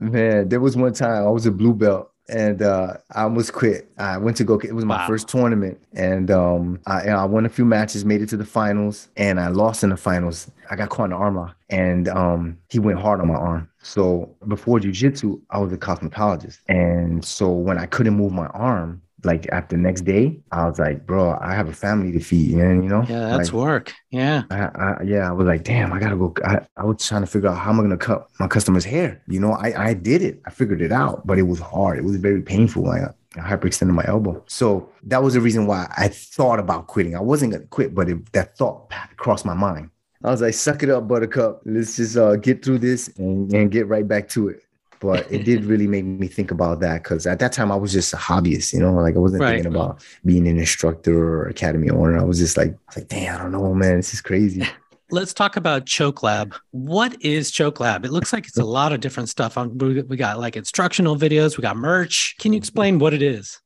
[0.00, 3.90] Man, there was one time I was a blue belt and uh, I almost quit.
[3.98, 4.58] I went to go.
[4.58, 5.06] It was my wow.
[5.06, 9.08] first tournament, and um, I, I, won a few matches, made it to the finals,
[9.16, 10.50] and I lost in the finals.
[10.70, 13.68] I got caught in the arm lock, and um, he went hard on my arm.
[13.82, 19.00] So before jujitsu, I was a cosmetologist, and so when I couldn't move my arm,
[19.24, 22.54] like after the next day, I was like, bro, I have a family to feed,
[22.54, 23.94] and you know, yeah, that's like, work.
[24.10, 26.34] Yeah, I, I, yeah, I was like, damn, I gotta go.
[26.44, 29.22] I, I was trying to figure out how am I gonna cut my customer's hair.
[29.26, 31.98] You know, I, I did it, I figured it out, but it was hard.
[31.98, 32.84] It was very painful.
[32.84, 33.02] Like
[33.36, 37.16] I hyperextended my elbow, so that was the reason why I thought about quitting.
[37.16, 39.90] I wasn't gonna quit, but it, that thought crossed my mind.
[40.24, 41.62] I was like, suck it up, buttercup.
[41.64, 44.62] Let's just uh, get through this and, and get right back to it
[45.00, 47.92] but it did really make me think about that because at that time I was
[47.92, 49.54] just a hobbyist, you know, like I wasn't right.
[49.54, 52.18] thinking about being an instructor or academy owner.
[52.18, 54.66] I was just like, like, damn, I don't know, man, this is crazy.
[55.10, 56.54] Let's talk about Choke Lab.
[56.70, 58.04] What is Choke Lab?
[58.04, 59.56] It looks like it's a lot of different stuff.
[59.56, 62.36] We got like instructional videos, we got merch.
[62.38, 63.58] Can you explain what it is?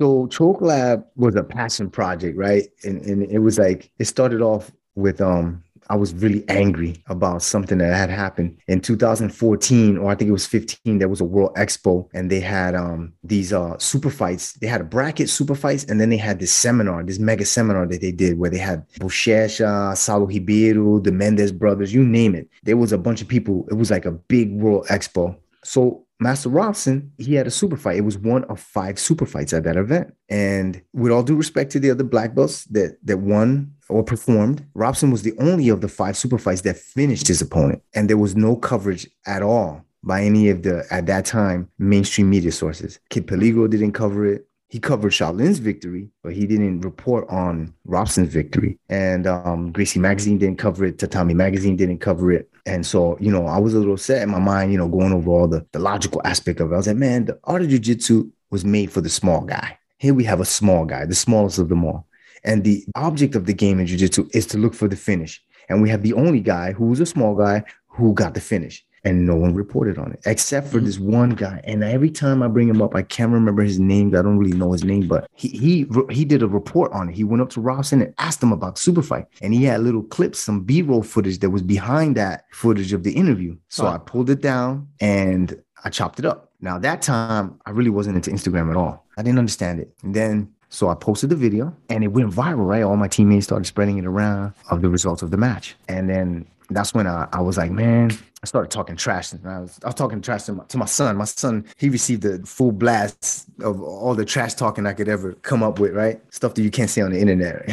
[0.00, 2.68] So Choke Lab was a passion project, right?
[2.84, 7.42] And and it was like it started off with um I was really angry about
[7.42, 10.98] something that had happened in 2014, or I think it was 15.
[10.98, 14.54] There was a World Expo, and they had um, these uh, super fights.
[14.54, 17.86] They had a bracket super fights, and then they had this seminar, this mega seminar
[17.86, 22.48] that they did, where they had Buchecha, Saulo Ribeiro, the Mendes brothers, you name it.
[22.62, 23.66] There was a bunch of people.
[23.70, 25.36] It was like a big World Expo.
[25.64, 27.98] So Master Robson, he had a super fight.
[27.98, 30.14] It was one of five super fights at that event.
[30.28, 34.64] And with all due respect to the other black belts that that won or performed,
[34.74, 37.82] Robson was the only of the five super fights that finished his opponent.
[37.94, 42.30] And there was no coverage at all by any of the at that time mainstream
[42.30, 42.98] media sources.
[43.10, 44.46] Kid Peligro didn't cover it.
[44.68, 48.78] He covered Shaolin's victory, but he didn't report on Robson's victory.
[48.88, 50.98] And um, Gracie Magazine didn't cover it.
[50.98, 52.50] Tatami Magazine didn't cover it.
[52.66, 55.12] And so, you know, I was a little set in my mind, you know, going
[55.12, 56.74] over all the, the logical aspect of it.
[56.74, 59.78] I was like, man, the art of jujitsu was made for the small guy.
[59.98, 62.06] Here we have a small guy, the smallest of them all.
[62.42, 65.42] And the object of the game in jujitsu is to look for the finish.
[65.68, 68.84] And we have the only guy who was a small guy who got the finish
[69.06, 70.86] and no one reported on it except for mm-hmm.
[70.86, 71.60] this one guy.
[71.64, 74.08] And every time I bring him up, I can't remember his name.
[74.08, 77.14] I don't really know his name, but he he he did a report on it.
[77.14, 80.02] He went up to Robson and asked him about super fight, and he had little
[80.02, 83.56] clips, some B-roll footage that was behind that footage of the interview.
[83.68, 83.90] So oh.
[83.90, 86.50] I pulled it down and I chopped it up.
[86.60, 89.06] Now that time I really wasn't into Instagram at all.
[89.16, 89.94] I didn't understand it.
[90.02, 92.82] And then so I posted the video and it went viral, right?
[92.82, 95.76] All my teammates started spreading it around of the results of the match.
[95.88, 98.10] And then that's when I, I was like, man,
[98.42, 99.32] I started talking trash.
[99.32, 101.16] And I was, I was talking trash to my, to my son.
[101.16, 105.32] My son, he received the full blast of all the trash talking I could ever
[105.34, 106.20] come up with, right?
[106.32, 107.68] Stuff that you can't see on the internet.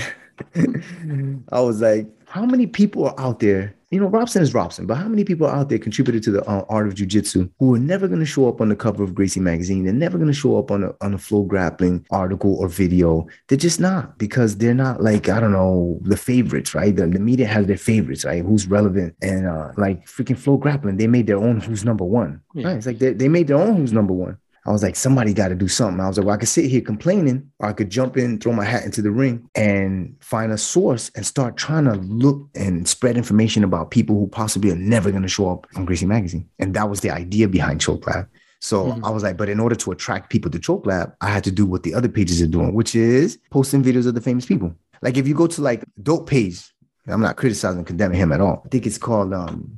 [1.52, 4.96] I was like, how many people are out there you know, Robson is Robson, but
[4.96, 8.08] how many people out there contributed to the uh, art of jujitsu who are never
[8.08, 9.84] going to show up on the cover of Gracie magazine?
[9.84, 13.28] They're never going to show up on a on a FloGrappling article or video.
[13.48, 16.96] They're just not because they're not like I don't know the favorites, right?
[16.96, 18.44] The, the media has their favorites, right?
[18.44, 22.42] Who's relevant and uh, like freaking FloGrappling, they made their own who's number one.
[22.56, 22.70] Yeah.
[22.70, 22.78] Right?
[22.78, 24.40] It's like they, they made their own who's number one.
[24.66, 26.00] I was like, somebody got to do something.
[26.00, 28.54] I was like, well, I could sit here complaining, or I could jump in, throw
[28.54, 32.88] my hat into the ring, and find a source and start trying to look and
[32.88, 36.48] spread information about people who possibly are never going to show up on Gracie Magazine.
[36.60, 38.30] And that was the idea behind Choke Lab.
[38.62, 39.04] So mm-hmm.
[39.04, 41.52] I was like, but in order to attract people to Choke Lab, I had to
[41.52, 44.74] do what the other pages are doing, which is posting videos of the famous people.
[45.02, 46.74] Like if you go to like Dope Page,
[47.08, 48.62] I'm not criticizing, condemning him at all.
[48.66, 49.70] I think it's called um,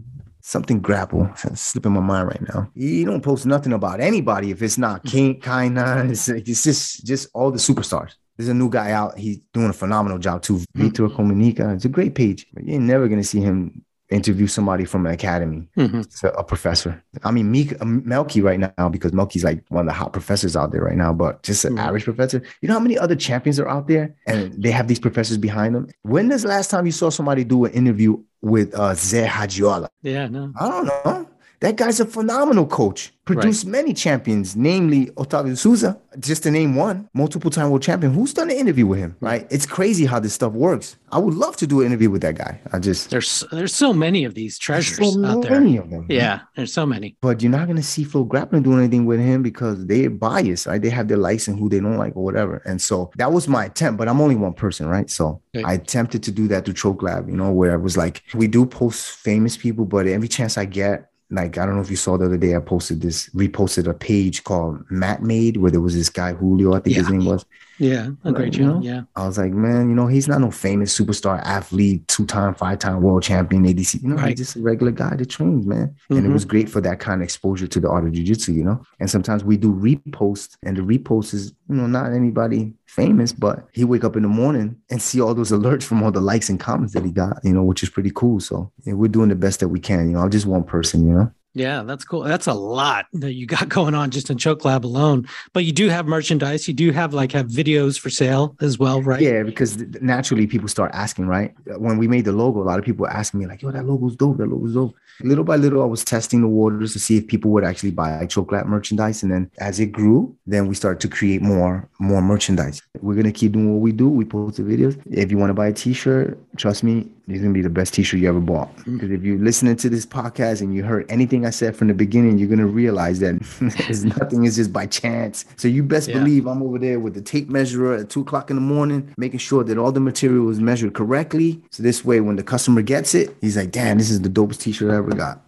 [0.45, 1.27] something grapple.
[1.43, 2.69] It's slipping my mind right now.
[2.75, 6.11] You don't post nothing about anybody if it's not King Kainan.
[6.11, 8.13] It's, it's just just all the superstars.
[8.37, 9.17] There's a new guy out.
[9.17, 10.57] He's doing a phenomenal job too.
[10.57, 10.87] Mm-hmm.
[10.87, 11.73] Vitor Comunica.
[11.75, 12.45] It's a great page.
[12.53, 16.01] But you're never gonna see him interview somebody from an academy, mm-hmm.
[16.25, 17.03] a, a, professor.
[17.23, 20.55] I mean, Meek, um, Melqui right now, because Melqui's like one of the hot professors
[20.55, 21.79] out there right now, but just an mm-hmm.
[21.79, 22.41] average professor.
[22.61, 25.75] You know how many other champions are out there and they have these professors behind
[25.75, 25.87] them?
[26.03, 29.87] When was the last time you saw somebody do an interview with uh, Zé Radiola?
[30.01, 30.51] Yeah, no.
[30.59, 31.29] I don't know.
[31.65, 33.11] That guy's a phenomenal coach.
[33.25, 33.71] Produced right.
[33.71, 38.13] many champions, namely Otávio Souza, just to name one, multiple time world champion.
[38.13, 39.15] Who's done an interview with him?
[39.19, 39.47] Right?
[39.49, 40.95] It's crazy how this stuff works.
[41.11, 42.61] I would love to do an interview with that guy.
[42.71, 45.57] I just there's there's so many of these treasures so out there.
[45.57, 47.17] Of them, yeah, there's so many.
[47.19, 50.79] But you're not gonna see FloGrappling doing anything with him because they're biased, right?
[50.79, 52.57] They have their likes and who they don't like or whatever.
[52.67, 53.97] And so that was my attempt.
[53.97, 55.09] But I'm only one person, right?
[55.09, 58.21] So I attempted to do that through Choke Lab, you know, where it was like
[58.35, 61.89] we do post famous people, but every chance I get like I don't know if
[61.91, 65.69] you saw the other day, I posted this, reposted a page called Matt Made, where
[65.71, 67.01] there was this guy Julio, I think Yeah.
[67.03, 67.45] his name was.
[67.77, 68.75] Yeah, a Like, great you channel.
[68.79, 68.81] know?
[68.85, 69.01] Yeah.
[69.17, 73.21] I was like, man, you know, he's not no famous superstar athlete, two-time, five-time world
[73.23, 74.01] champion, ADC.
[74.01, 74.29] You know, Right.
[74.29, 75.93] he's just a regular guy that trains, man.
[76.09, 76.31] And it Mhm.
[76.33, 78.79] was great for that kind of exposure to the art of jiu-jitsu, you know.
[79.01, 83.67] And sometimes we do reposts, and the repost is, you know, not anybody famous, but
[83.73, 86.49] he wake up in the morning and see all those alerts from all the likes
[86.49, 88.39] and comments that he got, you know, which is pretty cool.
[88.39, 90.07] So yeah, we're doing the best that we can.
[90.07, 91.31] You know, I'm just one person, you know.
[91.55, 92.21] Yeah, that's cool.
[92.21, 95.27] That's a lot that you got going on just in Choke Lab alone.
[95.53, 96.67] But you do have merchandise.
[96.67, 99.21] You do have like have videos for sale as well, right?
[99.21, 101.55] Yeah, because naturally people start asking, right?
[101.69, 103.85] Uh, when we made the logo, a lot of people asking me, like, yo, that
[103.85, 104.95] logo's dope, that logo's dope.
[105.21, 108.25] Little by little, I was testing the waters to see if people would actually buy
[108.25, 109.23] Choke Lab merchandise.
[109.23, 112.81] And then as it grew, then we started to create more, more merchandise.
[112.99, 114.09] We're gonna keep doing what we do.
[114.09, 115.01] We post the videos.
[115.09, 118.19] If you want to buy a t-shirt, trust me, it's gonna be the best t-shirt
[118.19, 118.75] you ever bought.
[118.79, 118.95] Mm.
[118.95, 121.93] Because if you're listening to this podcast and you heard anything I said from the
[121.93, 123.35] beginning, you're gonna realize that
[123.89, 125.45] it's nothing is just by chance.
[125.57, 126.19] So you best Yeah.
[126.19, 129.39] believe I'm over there with the tape measurer at two o'clock in the morning, making
[129.39, 131.61] sure that all the material is measured correctly.
[131.71, 134.59] So this way, when the customer gets it, he's like, "Damn, this is the dopest
[134.61, 135.41] T-shirt I ever got."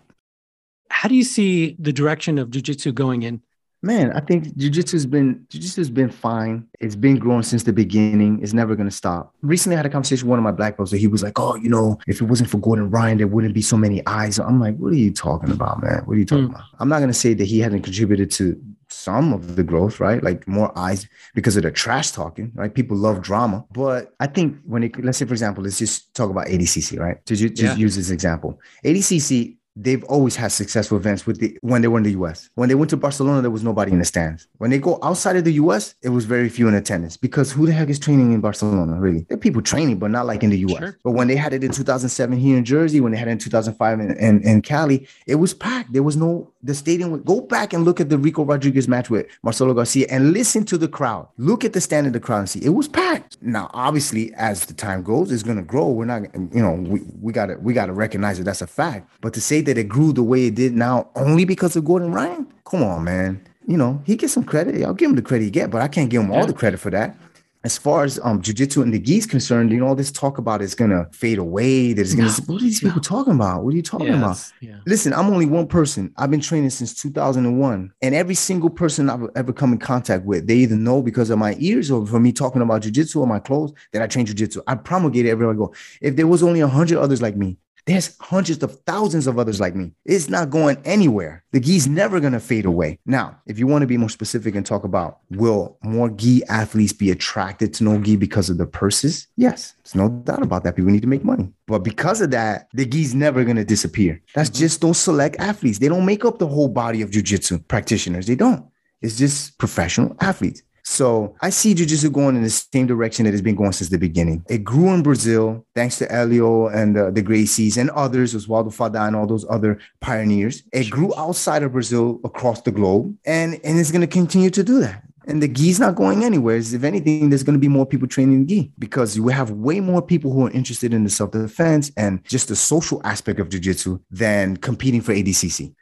[0.89, 3.41] How do you see the direction of jujitsu going in?
[3.83, 6.65] Man, I think jiu-jitsu's been jiu-jitsu's been fine.
[6.79, 8.39] It's been growing since the beginning.
[8.41, 9.33] It's never gonna stop.
[9.41, 11.37] Recently I had a conversation with one of my black belts, and he was like,
[11.39, 14.39] Oh, you know, if it wasn't for Gordon Ryan, there wouldn't be so many eyes.
[14.39, 16.01] I'm like, What are you talking about, man?
[16.05, 16.51] What are you talking Hmm.
[16.55, 16.63] about?
[16.79, 18.59] I'm not gonna say that he hadn't contributed to
[18.89, 20.23] some of the growth, right?
[20.23, 22.73] Like more eyes because of the trash talking, right?
[22.73, 23.65] People love drama.
[23.73, 27.23] But I think when it let's say, for example, let's just talk about ADCC, right?
[27.27, 27.83] To ju- just Yeah.
[27.83, 28.59] use this example.
[28.85, 32.49] ADCC they've always had successful events with the when they were in the US.
[32.55, 34.47] When they went to Barcelona, there was nobody in the stands.
[34.57, 37.65] When they go outside of the US, it was very few in attendance because who
[37.65, 39.25] the heck is training in Barcelona, really?
[39.29, 40.79] There are people training, but not like in the US.
[40.79, 40.97] Sure.
[41.03, 43.37] But when they had it in 2007 here in Jersey, when they had it in
[43.37, 45.93] 2005 in, in, in Cali, it was packed.
[45.93, 49.09] There was no, the stadium, would- go back and look at the Ricco Rodriguez match
[49.09, 51.27] with Marcelo Garcia and listen to the crowd.
[51.37, 53.37] Look at the stand of the crowd and see it was packed.
[53.41, 55.87] Now, obviously, as the time goes, it's going to grow.
[55.89, 58.67] We're not, you know, we, we got to, we got to recognize that that's a
[58.67, 59.09] fact.
[59.21, 62.11] But to say that it grew the way it did now only because of Gordon
[62.11, 63.41] Ryan, come on, man.
[63.65, 64.81] You know, he gets some credit.
[64.83, 66.79] I'll give him the credit he get, but I can't give him all the credit
[66.79, 67.17] for that.
[67.63, 70.37] As far as um jujitsu and the gi is concerned, you know, all this talk
[70.37, 71.93] about it's gonna fade away.
[71.93, 72.29] That it's gonna.
[72.29, 73.63] No, what are these people talking about?
[73.63, 74.37] What are you talking about?
[74.61, 74.77] Yeah.
[74.85, 76.13] Listen, I'm only one person.
[76.17, 80.47] I've been training since 2001, and every single person I've ever come in contact with,
[80.47, 83.39] they either know because of my ears or from me talking about jujitsu or my
[83.39, 84.61] clothes that I train jujitsu.
[84.67, 85.73] I promulgate it everywhere I go.
[86.01, 89.59] If there was only a hundred others like me, there's hundreds of thousands of others
[89.61, 89.93] like me.
[90.05, 91.43] It's not going anywhere.
[91.53, 92.99] The gi's never gonna fade away.
[93.05, 96.91] Now, if you want to be more specific and talk about will more gi athletes
[96.91, 99.27] be attracted to no gi because of the purses?
[99.37, 100.75] Yes, there's no doubt about that.
[100.75, 101.49] People need to make money.
[101.65, 104.21] But because of that, the gi's never gonna disappear.
[104.35, 104.59] That's mm-hmm.
[104.59, 105.79] just those select athletes.
[105.79, 108.27] They don't make up the whole body of jujitsu practitioners.
[108.27, 108.65] They don't.
[109.01, 110.61] It's just professional athletes.
[110.87, 113.97] So I see jiu-jitsu going in the same direction that it's been going since the
[113.97, 114.43] beginning.
[114.49, 119.05] It grew in Brazil thanks to Helio and uh, the Gracies and others, Oswaldo Fadda
[119.05, 120.63] and all those other pioneers.
[120.71, 124.63] It grew outside of Brazil across the globe, and and it's going to continue to
[124.63, 125.03] do that.
[125.27, 126.55] And the gi's not going anywhere.
[126.55, 130.01] If anything, there's going to be more people training gi because we have way more
[130.01, 134.55] people who are interested in the self-defense and just the social aspect of jiu-jitsu than
[134.55, 135.75] competing for ADCC.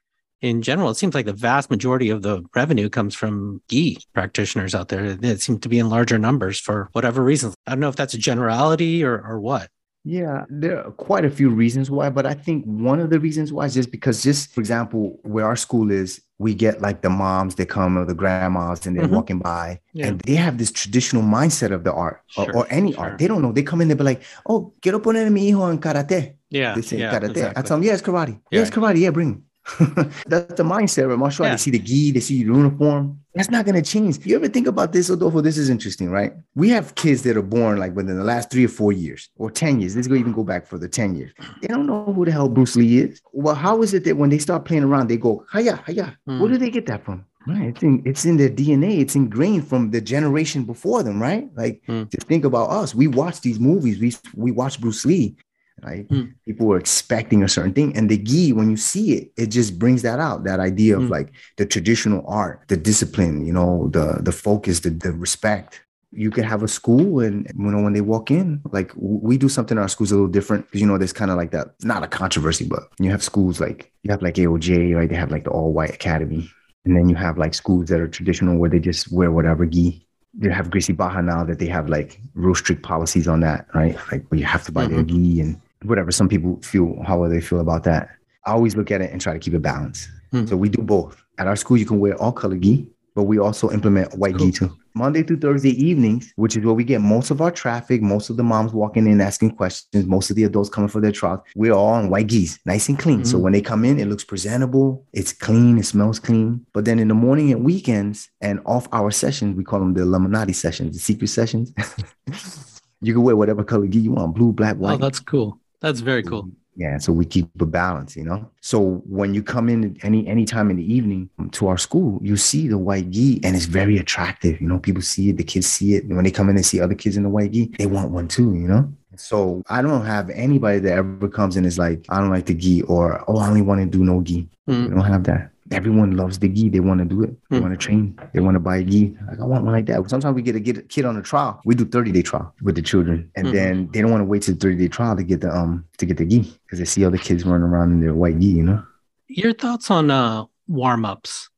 [0.45, 4.75] In general, it seems like the vast majority of the revenue comes from gi practitioners
[4.75, 5.17] out there.
[5.21, 7.55] It seems to be in larger numbers for whatever reasons.
[7.65, 9.69] I don't know if that's a generality or, or what.
[10.07, 13.51] Yeah, there are quite a few reasons why, but I think one of the reasons
[13.51, 17.09] why is just because, just for example, where our school is, we get like the
[17.09, 19.17] moms that come or the grandmas and they're Mhm.
[19.17, 20.07] walking by Yeah.
[20.07, 23.03] and they have this traditional mindset of the art or, Sure, or any sure.
[23.03, 23.17] art.
[23.17, 23.51] They don't know.
[23.51, 26.35] They come in, they be like, oh, quiero poner a mi hijo en karate.
[26.51, 26.75] Yeah.
[26.75, 27.53] They say yeah, karate.
[27.55, 28.33] I tell them, yeah, it's karate.
[28.51, 28.61] Yeah, Yeah.
[28.61, 28.99] it's karate.
[28.99, 29.43] Yeah, bring him.
[30.27, 31.51] That's the mindset of martial art.
[31.51, 31.55] Yeah.
[31.55, 33.19] They see the gi, they see your uniform.
[33.33, 34.25] That's not going to change.
[34.25, 35.41] You ever think about this, Adolfo?
[35.41, 36.33] This is interesting, right?
[36.53, 39.51] We have kids that are born like within the last three or four years or
[39.51, 39.95] 10 years.
[39.95, 41.33] Let's go even go back for the 10 years.
[41.61, 43.21] They don't know who the hell Bruce Lee is.
[43.33, 46.17] Well, how is it that when they start playing around, they go, hiya, hiya?
[46.25, 46.39] Hmm.
[46.39, 47.25] Where do they get that from?
[47.47, 47.69] Right.
[47.69, 48.99] It's in, it's in their DNA.
[49.01, 51.49] It's ingrained from the generation before them, right?
[51.55, 52.03] Like, Hmm.
[52.09, 52.95] just think about us.
[52.95, 53.99] We watch these movies.
[53.99, 55.35] We, we watch Bruce Lee,
[55.83, 56.05] right?
[56.07, 56.25] Hmm.
[56.45, 57.95] People were expecting a certain thing.
[57.95, 61.03] And the gi, when you see it, it just brings that out, that idea of
[61.03, 61.09] Hmm.
[61.09, 65.81] like the traditional art, the discipline, you know, the the focus, the, the respect.
[66.17, 69.49] You could have a school and you know when they walk in, like we do
[69.49, 71.75] something in our schools a little different because you know there's kind of like that.
[71.83, 75.09] Not a controversy, but you have schools like you have like AOJ, right?
[75.09, 76.49] They have like the all white academy,
[76.85, 80.07] and then you have like schools that are traditional where they just wear whatever gi.
[80.39, 83.97] You have Gracie Barra now that they have like real strict policies on that, right?
[84.09, 86.11] Like where you have to buy their gi and whatever.
[86.11, 88.09] Some people feel however they feel about that.
[88.45, 90.09] I always look at it and try to keep it balanced.
[90.31, 90.45] Hmm.
[90.45, 91.21] So we do both.
[91.37, 94.47] At our school, you can wear all color gi, but we also implement white cool.
[94.47, 94.77] gi too.
[94.93, 98.37] Monday through Thursday evenings, which is where we get most of our traffic, most of
[98.37, 101.41] the moms walking in asking questions, most of the adults coming for their trials.
[101.53, 103.19] We're all in white gis, nice and clean.
[103.19, 103.25] Mm-hmm.
[103.25, 106.65] So when they come in, it looks presentable, it's clean, it smells clean.
[106.73, 110.03] But then in the morning and weekends and off hour sessions, we call them the
[110.03, 111.73] Illuminati sessions, the secret sessions.
[113.01, 114.93] you can wear whatever color gi you want, blue, black, white.
[114.93, 115.59] Oh, that's cool.
[115.81, 116.49] That's very cool.
[116.77, 118.49] Yeah, so we keep a balance, you know.
[118.59, 122.35] So when you come in any any time in the evening to our school, you
[122.35, 124.59] see the white gi, and it's very attractive.
[124.59, 126.05] You know, people see it, the kids see it.
[126.07, 128.27] When they come in and see other kids in the white gi, they want one
[128.27, 128.53] too.
[128.53, 128.93] You know.
[129.15, 132.53] So I don't have anybody that ever comes in is like, I don't like the
[132.53, 134.47] gi, or oh, I only want to do no gi.
[134.67, 134.89] Mm.
[134.89, 136.69] We don't have that everyone loves the gi.
[136.69, 137.35] They want to do it.
[137.49, 137.61] They mm.
[137.61, 138.19] want to train.
[138.33, 139.17] They want to buy a gi.
[139.27, 140.09] Like, I want one like that.
[140.09, 141.61] Sometimes we get a, get a kid on a trial.
[141.65, 143.31] We do 30 day trial with the children.
[143.35, 143.53] And mm.
[143.53, 146.05] then they don't want to wait till 30 day trial to get the um to
[146.05, 148.63] get the gi because they see other kids running around in their white gi, you
[148.63, 148.83] know.
[149.27, 151.49] Your thoughts on uh warm ups?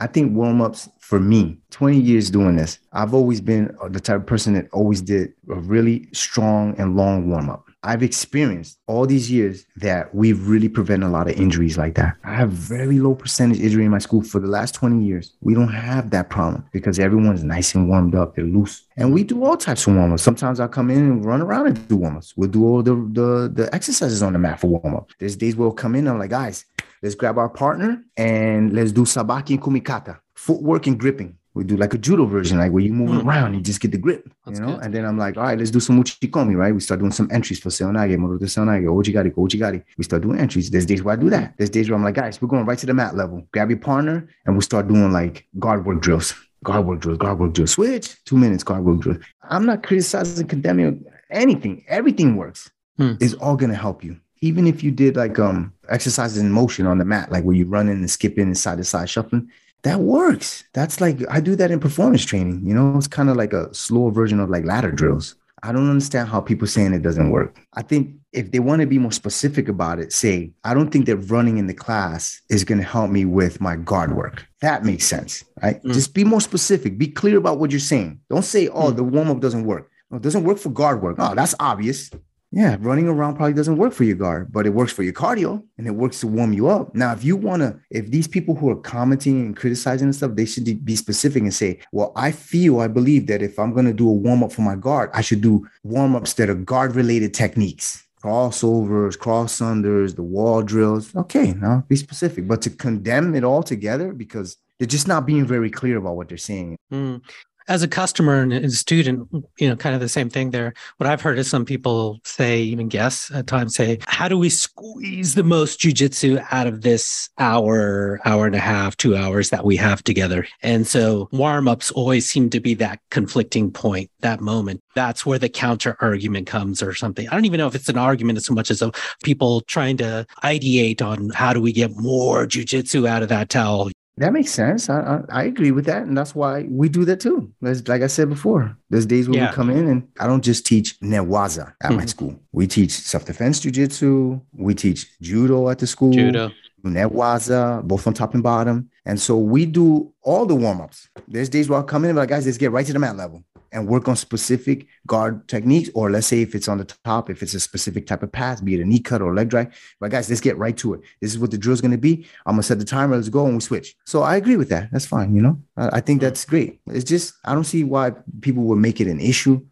[0.00, 4.20] I think warm ups for me, 20 years doing this, I've always been the type
[4.20, 7.64] of person that always did a really strong and long warm up.
[7.82, 12.16] I've experienced all these years that we've really prevented a lot of injuries like that.
[12.24, 15.34] I have very low percentage injury in my school for the last 20 years.
[15.40, 18.84] We don't have that problem because everyone's nice and warmed up, they're loose.
[18.96, 20.22] And we do all types of warm ups.
[20.22, 22.34] Sometimes I'll come in and run around and do warm ups.
[22.36, 25.10] We'll do all the, the, the exercises on the mat for warm up.
[25.20, 26.64] There's days we'll come in, I'm like, guys,
[27.00, 31.76] let's grab our partner and let's do sabaki and kumikata, footwork and gripping we do
[31.76, 33.24] like a judo version, like where you move mm.
[33.24, 34.74] around, you just get the grip, That's you know.
[34.74, 34.84] Good.
[34.84, 36.72] And then I'm like, all right, let's do some uchikomi, right?
[36.72, 39.82] We start doing some entries for seoi nage, moto seoi nage, ojigari, ojigari.
[39.96, 40.70] We start doing entries.
[40.70, 41.54] There's days where I do that.
[41.56, 43.46] There's days where I'm like, guys, we're going right to the mat level.
[43.52, 47.38] Grab your partner, and we start doing like guard work drills, guard work drills, guard
[47.38, 47.72] work drills.
[47.72, 49.24] Switch two minutes, guard work drills.
[49.42, 51.84] I'm not criticizing, condemning anything.
[51.88, 52.70] Everything works.
[53.00, 53.20] Mm.
[53.22, 56.98] It's all gonna help you even if you did like um exercises in motion on
[56.98, 59.50] the mat, like where you running and skipping and side to side shuffling,
[59.82, 60.64] that works.
[60.74, 62.62] That's like I do that in performance training.
[62.64, 65.36] You know, it's kind of like a slower version of like ladder drills.
[65.62, 67.58] I don't understand how people saying it doesn't work.
[67.74, 71.06] I think if they want to be more specific about it, say, I don't think
[71.06, 74.46] that running in the class is going to help me with my guard work.
[74.60, 75.82] That makes sense, right?
[75.82, 75.94] Mm.
[75.94, 76.98] Just be more specific.
[76.98, 78.20] Be clear about what you're saying.
[78.30, 78.96] Don't say, oh, mm.
[78.96, 79.90] the warm up doesn't work.
[80.12, 81.16] it doesn't work for guard work.
[81.18, 82.10] Oh, that's obvious.
[82.58, 85.62] Yeah, running around probably doesn't work for your guard, but it works for your cardio
[85.78, 86.92] and it works to warm you up.
[86.92, 90.32] Now, if you want to, if these people who are commenting and criticizing and stuff,
[90.34, 93.86] they should be specific and say, well, I feel, I believe that if I'm going
[93.86, 96.56] to do a warm up for my guard, I should do warm ups that are
[96.56, 101.14] guard related techniques, crossovers, cross unders, the wall drills.
[101.14, 105.46] Okay, now be specific, but to condemn it all together because they're just not being
[105.46, 106.76] very clear about what they're saying.
[106.92, 107.22] Mm
[107.68, 110.72] as a customer and a student, you know, kind of the same thing there.
[110.96, 114.48] What I've heard is some people say, even guess at times say, how do we
[114.48, 119.64] squeeze the most jujitsu out of this hour, hour and a half, two hours that
[119.64, 120.46] we have together?
[120.62, 124.82] And so warm ups always seem to be that conflicting point, that moment.
[124.94, 127.28] That's where the counter argument comes or something.
[127.28, 128.90] I don't even know if it's an argument as much as a
[129.22, 133.90] people trying to ideate on how do we get more jujitsu out of that towel.
[134.18, 134.90] That makes sense.
[134.90, 137.52] I, I, I agree with that, and that's why we do that too.
[137.62, 139.50] As, like I said before, there's days where yeah.
[139.50, 141.96] we come in and I don't just teach newaza at mm-hmm.
[141.96, 142.38] my school.
[142.52, 144.40] We teach self defense jujitsu.
[144.52, 146.12] We teach judo at the school.
[146.12, 146.50] Judo.
[146.84, 148.88] Newaza, both on top and bottom.
[149.04, 151.08] And so we do all the warm ups.
[151.26, 153.00] There's days where I come in and be like, guys, let's get right to the
[153.00, 153.42] mat level
[153.72, 155.90] and work on specific guard techniques.
[155.94, 158.60] Or let's say if it's on the top, if it's a specific type of pass,
[158.60, 159.72] be it a knee cut or a leg drag.
[160.00, 161.00] But guys, let's get right to it.
[161.20, 162.26] This is what the drill is going to be.
[162.46, 163.16] I'm gonna set the timer.
[163.16, 163.94] Let's go and we switch.
[164.06, 164.90] So I agree with that.
[164.92, 165.34] That's fine.
[165.34, 166.26] You know, I, I think mm-hmm.
[166.26, 166.80] that's great.
[166.86, 169.64] It's just I don't see why people would make it an issue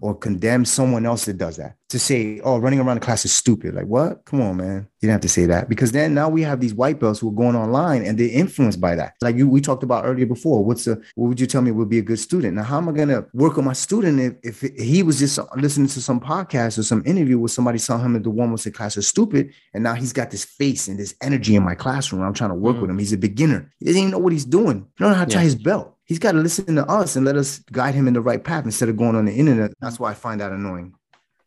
[0.00, 3.32] or condemn someone else that does that to say, oh, running around the class is
[3.32, 3.72] stupid.
[3.74, 4.24] Like, what?
[4.24, 4.88] Come on, man.
[5.00, 7.28] You didn't have to say that because then now we have these white belts who
[7.28, 9.14] are going online and they're influenced by that.
[9.20, 10.64] Like you, we talked about earlier before.
[10.64, 12.56] What's the, what would you tell me would be a good student?
[12.56, 15.38] Now, how am I going to work on my student if, if he was just
[15.56, 18.64] listening to some podcast or some interview where somebody saw him at the one was
[18.64, 19.52] the class is stupid.
[19.72, 22.22] And now he's got this face and this energy in my classroom.
[22.22, 22.80] I'm trying to work mm.
[22.80, 22.98] with him.
[22.98, 23.70] He's a beginner.
[23.78, 24.88] He doesn't even know what he's doing.
[24.96, 25.36] He don't know how to yeah.
[25.36, 28.14] tie his belt he's got to listen to us and let us guide him in
[28.14, 29.72] the right path instead of going on the internet.
[29.80, 30.94] That's why I find that annoying.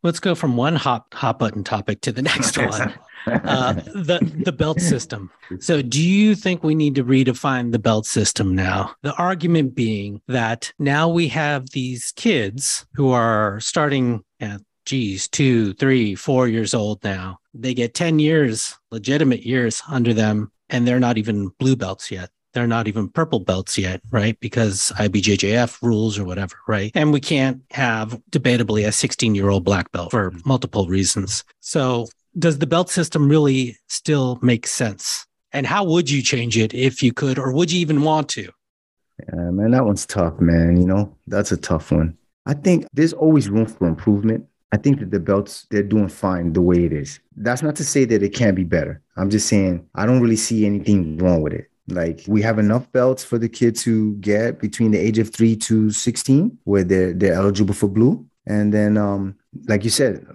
[0.03, 2.93] Let's go from one hot hot button topic to the next one.
[3.28, 5.32] uh, the the belt system.
[5.59, 8.93] So, do you think we need to redefine the belt system now?
[9.03, 15.74] The argument being that now we have these kids who are starting at geez, two,
[15.76, 17.39] three, four years old now.
[17.53, 22.30] They get 10 years, legitimate years under them, and they're not even blue belts yet
[22.58, 24.39] they're not even purple belts yet, right?
[24.39, 26.91] Because IBJJF rules or whatever, right?
[26.95, 31.43] And we can't have debatably a 16 year old black belt for multiple reasons.
[31.60, 32.08] So
[32.39, 35.28] does the belt system really still make sense?
[35.51, 38.49] And how would you change it if you could, or would you even want to?
[39.32, 40.78] Yeah, man, that one's tough, man.
[40.78, 42.18] You know, that's a tough one.
[42.47, 44.47] I think there's always room for improvement.
[44.72, 47.20] I think that the belts, they're doing fine the way it is.
[47.36, 48.99] That's not to say that it can't be better.
[49.16, 51.70] I'm just saying I don't really see anything wrong with it.
[51.88, 55.56] Like we have enough belts for the kids to get between the age of three
[55.58, 58.26] to 16, where they're they're eligible for blue.
[58.46, 59.36] And then, um,
[59.68, 60.26] like you said,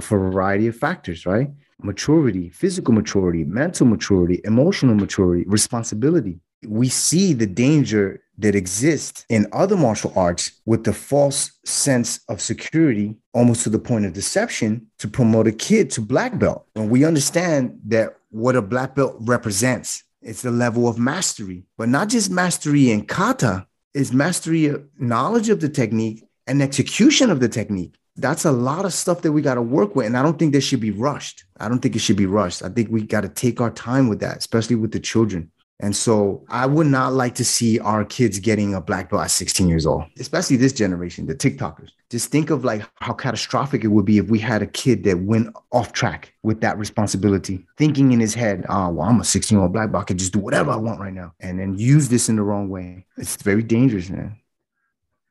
[0.00, 1.50] for a variety of factors, right?
[1.82, 6.38] Maturity, physical maturity, mental maturity, emotional maturity, responsibility.
[6.66, 12.40] We see the danger that exists in other martial arts with the false sense of
[12.40, 16.66] security, almost to the point of deception, to promote a kid to black belt.
[16.74, 21.88] And we understand that what a black belt represents it's the level of mastery, but
[21.88, 27.40] not just mastery in kata, it's mastery of knowledge of the technique and execution of
[27.40, 27.96] the technique.
[28.16, 30.06] That's a lot of stuff that we got to work with.
[30.06, 31.44] And I don't think this should be rushed.
[31.58, 32.62] I don't think it should be rushed.
[32.62, 35.50] I think we got to take our time with that, especially with the children.
[35.80, 39.30] And so I would not like to see our kids getting a black belt at
[39.30, 41.90] 16 years old, especially this generation, the TikTokers.
[42.12, 45.20] Just think of like how catastrophic it would be if we had a kid that
[45.20, 49.56] went off track with that responsibility, thinking in his head, oh, well, I'm a 16
[49.56, 50.02] year old black belt.
[50.02, 52.42] I can just do whatever I want right now and then use this in the
[52.42, 53.06] wrong way.
[53.16, 54.36] It's very dangerous, man.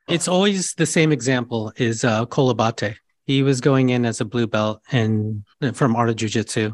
[0.08, 2.26] It's always the same example is uh,
[3.26, 6.74] He was going in as a blue belt and from Art of Jiu Jitsu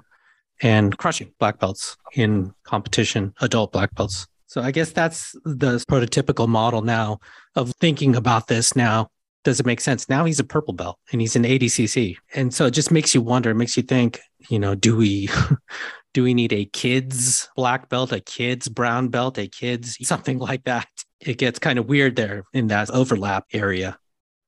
[0.62, 4.26] and crushing black belts in competition, adult black belts.
[4.46, 7.20] So I guess that's the prototypical model now
[7.58, 9.10] of thinking about this now.
[9.44, 10.10] Does it make sense?
[10.10, 12.18] Now he's a purple belt and he's an ADCC.
[12.36, 14.20] And so it just makes you wonder, it makes you think,
[14.50, 15.30] you know, do we
[16.14, 20.64] do we need a kids black belt, a kids brown belt, a kids something like
[20.66, 20.88] that?
[21.20, 23.98] It gets kind of weird there in that overlap area.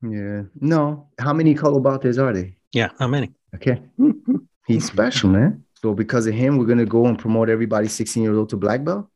[0.01, 0.43] Yeah.
[0.59, 1.07] No.
[1.19, 2.55] How many Cole Abates are they?
[2.71, 3.31] Yeah, how many?
[3.55, 3.81] Okay.
[4.67, 5.63] He's special, man.
[5.81, 8.83] So because of him, we're gonna go and promote everybody 16 years old to black
[8.83, 9.07] belt.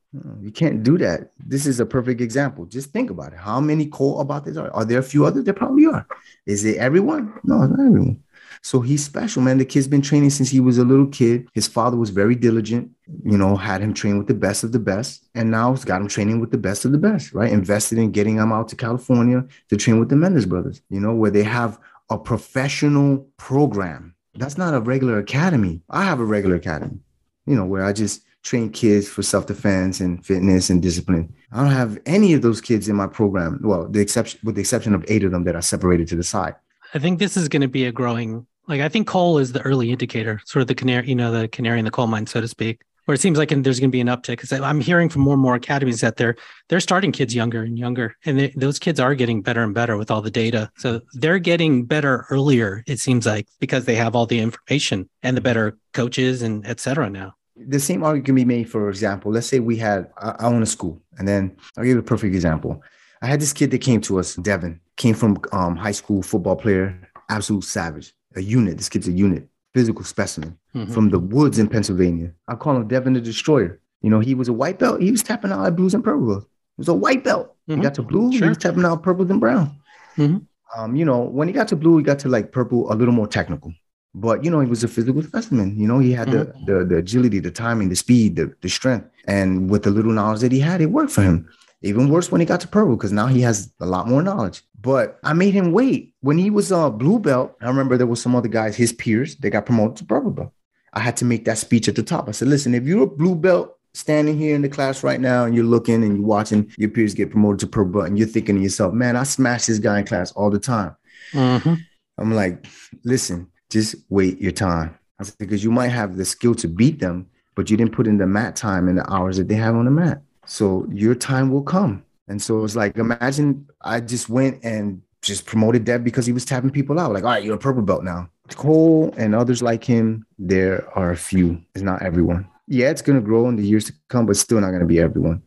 [0.41, 1.32] You can't do that.
[1.39, 2.66] This is a perfect example.
[2.66, 3.39] Just think about it.
[3.39, 4.72] How many Cole Abates are?
[4.72, 5.43] Are there a few others?
[5.43, 6.05] There probably are.
[6.45, 7.34] Is it everyone?
[7.43, 8.24] No, not everyone.
[8.61, 9.57] So he's special, man.
[9.57, 11.47] The kid's been training since he was a little kid.
[11.53, 12.91] His father was very diligent,
[13.24, 15.28] you know, had him train with the best of the best.
[15.36, 17.51] And now he's got him training with the best of the best, right?
[17.51, 21.14] Invested in getting him out to California to train with the Mendes brothers, you know,
[21.14, 25.82] where they have a professional program that's not a regular academy.
[25.89, 26.99] I have a regular academy,
[27.45, 31.34] you know, where I just train kids for self-defense and fitness and discipline.
[31.52, 33.60] I don't have any of those kids in my program.
[33.64, 36.24] Well, the exception with the exception of eight of them that are separated to the
[36.24, 36.56] side.
[36.94, 39.62] I think this is going to be a growing like I think Cole is the
[39.62, 42.39] early indicator, sort of the canary, you know, the canary in the coal mine, so
[42.39, 45.10] to speak where it seems like there's going to be an uptick because I'm hearing
[45.10, 46.36] from more and more academies that they're
[46.70, 49.98] they're starting kids younger and younger, and they, those kids are getting better and better
[49.98, 50.72] with all the data.
[50.78, 52.84] So they're getting better earlier.
[52.88, 56.80] It seems like because they have all the information and the better coaches and et
[56.80, 57.36] cetera now.
[57.56, 60.64] The same argument can be made, for example, let's say we had I, I own
[60.64, 62.82] a school, and then I'll give you a perfect example.
[63.22, 66.56] I had this kid that came to us, Devin, came from um, high school football
[66.56, 66.99] player,
[67.30, 68.78] absolute savage, a unit.
[68.78, 70.91] This kid's a unit physical specimen mm-hmm.
[70.93, 72.32] from the woods in Pennsylvania.
[72.47, 73.80] I call him Devin the Destroyer.
[74.01, 75.01] You know, he was a white belt.
[75.01, 76.41] He was tapping out at blues and purple.
[76.41, 76.45] He
[76.78, 77.56] was a white belt.
[77.68, 77.80] Mm-hmm.
[77.80, 78.32] He got to blue.
[78.32, 78.43] Sure.
[78.43, 79.80] He was tapping out purple and brown.
[80.18, 80.38] Mm-hmm.
[80.80, 83.14] Um, you know, when he got to blue, he got to like purple a little
[83.14, 83.74] more technical.
[84.16, 85.80] But you know, he was a physical specimen.
[85.80, 86.66] You know, he had the, mm-hmm.
[86.66, 89.09] the the agility, the timing, the speed, the, the strength.
[89.26, 91.49] And with the little knowledge that he had, it worked for him.
[91.82, 94.61] Even worse when he got to purple, because now he has a lot more knowledge.
[94.80, 96.14] But I made him wait.
[96.22, 98.93] When he was a uh, blue belt, I remember there was some other guys, his
[98.93, 100.53] peers, they got promoted to purple belt.
[100.93, 102.30] I had to make that speech at the top.
[102.30, 105.45] I said, listen, if you're a blue belt standing here in the class right now
[105.45, 108.28] and you're looking and you're watching your peers get promoted to purple belt and you're
[108.28, 110.95] thinking to yourself, man, I smash this guy in class all the time.
[111.32, 111.76] Mm-hmm.
[112.18, 112.66] I'm like,
[113.03, 114.97] listen, just wait your time.
[115.19, 118.07] I said, because you might have the skill to beat them, but you didn't put
[118.07, 120.21] in the mat time and the hours that they have on the mat.
[120.45, 122.03] So your time will come.
[122.28, 126.45] And so it's like, imagine I just went and just promoted Dev because he was
[126.45, 127.11] tapping people out.
[127.11, 128.30] Like, all right, you're a purple belt now.
[128.55, 131.61] Cole and others like him, there are a few.
[131.74, 132.47] It's not everyone.
[132.67, 134.86] Yeah, it's going to grow in the years to come, but still not going to
[134.86, 135.41] be everyone.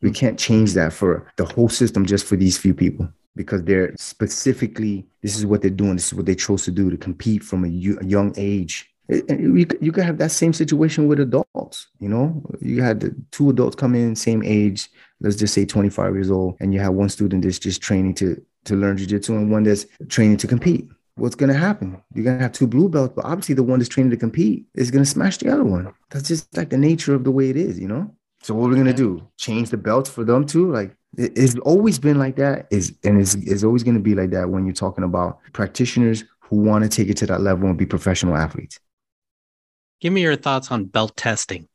[0.00, 3.94] We can't change that for the whole system just for these few people because they're
[3.96, 5.96] specifically, this is what they're doing.
[5.96, 8.92] This is what they chose to do to compete from a, a young age.
[9.10, 12.42] Eh, eh, you, you could have that same situation with adults you know?
[12.60, 14.88] You had two adults come in same age
[15.20, 18.40] let's just say 25 years old and you have one student that's just training to
[18.64, 20.88] to learn jiu-jitsu and one that's training to compete.
[21.16, 22.00] What's going to happen?
[22.14, 24.66] You're going to have two blue belts but obviously the one that's training to compete
[24.74, 25.92] is going to smash the other one.
[26.10, 28.14] That's just like the nature of the way it is you know?
[28.42, 29.26] So what are we're going to do?
[29.36, 30.70] Change the belts for them too?
[30.70, 34.30] Like it's always been like that is and it's, it's always going to be like
[34.30, 37.78] that when you're talking about practitioners who want to take it to that level and
[37.78, 38.78] be professional athletes
[40.02, 41.68] Give me your thoughts on belt testing.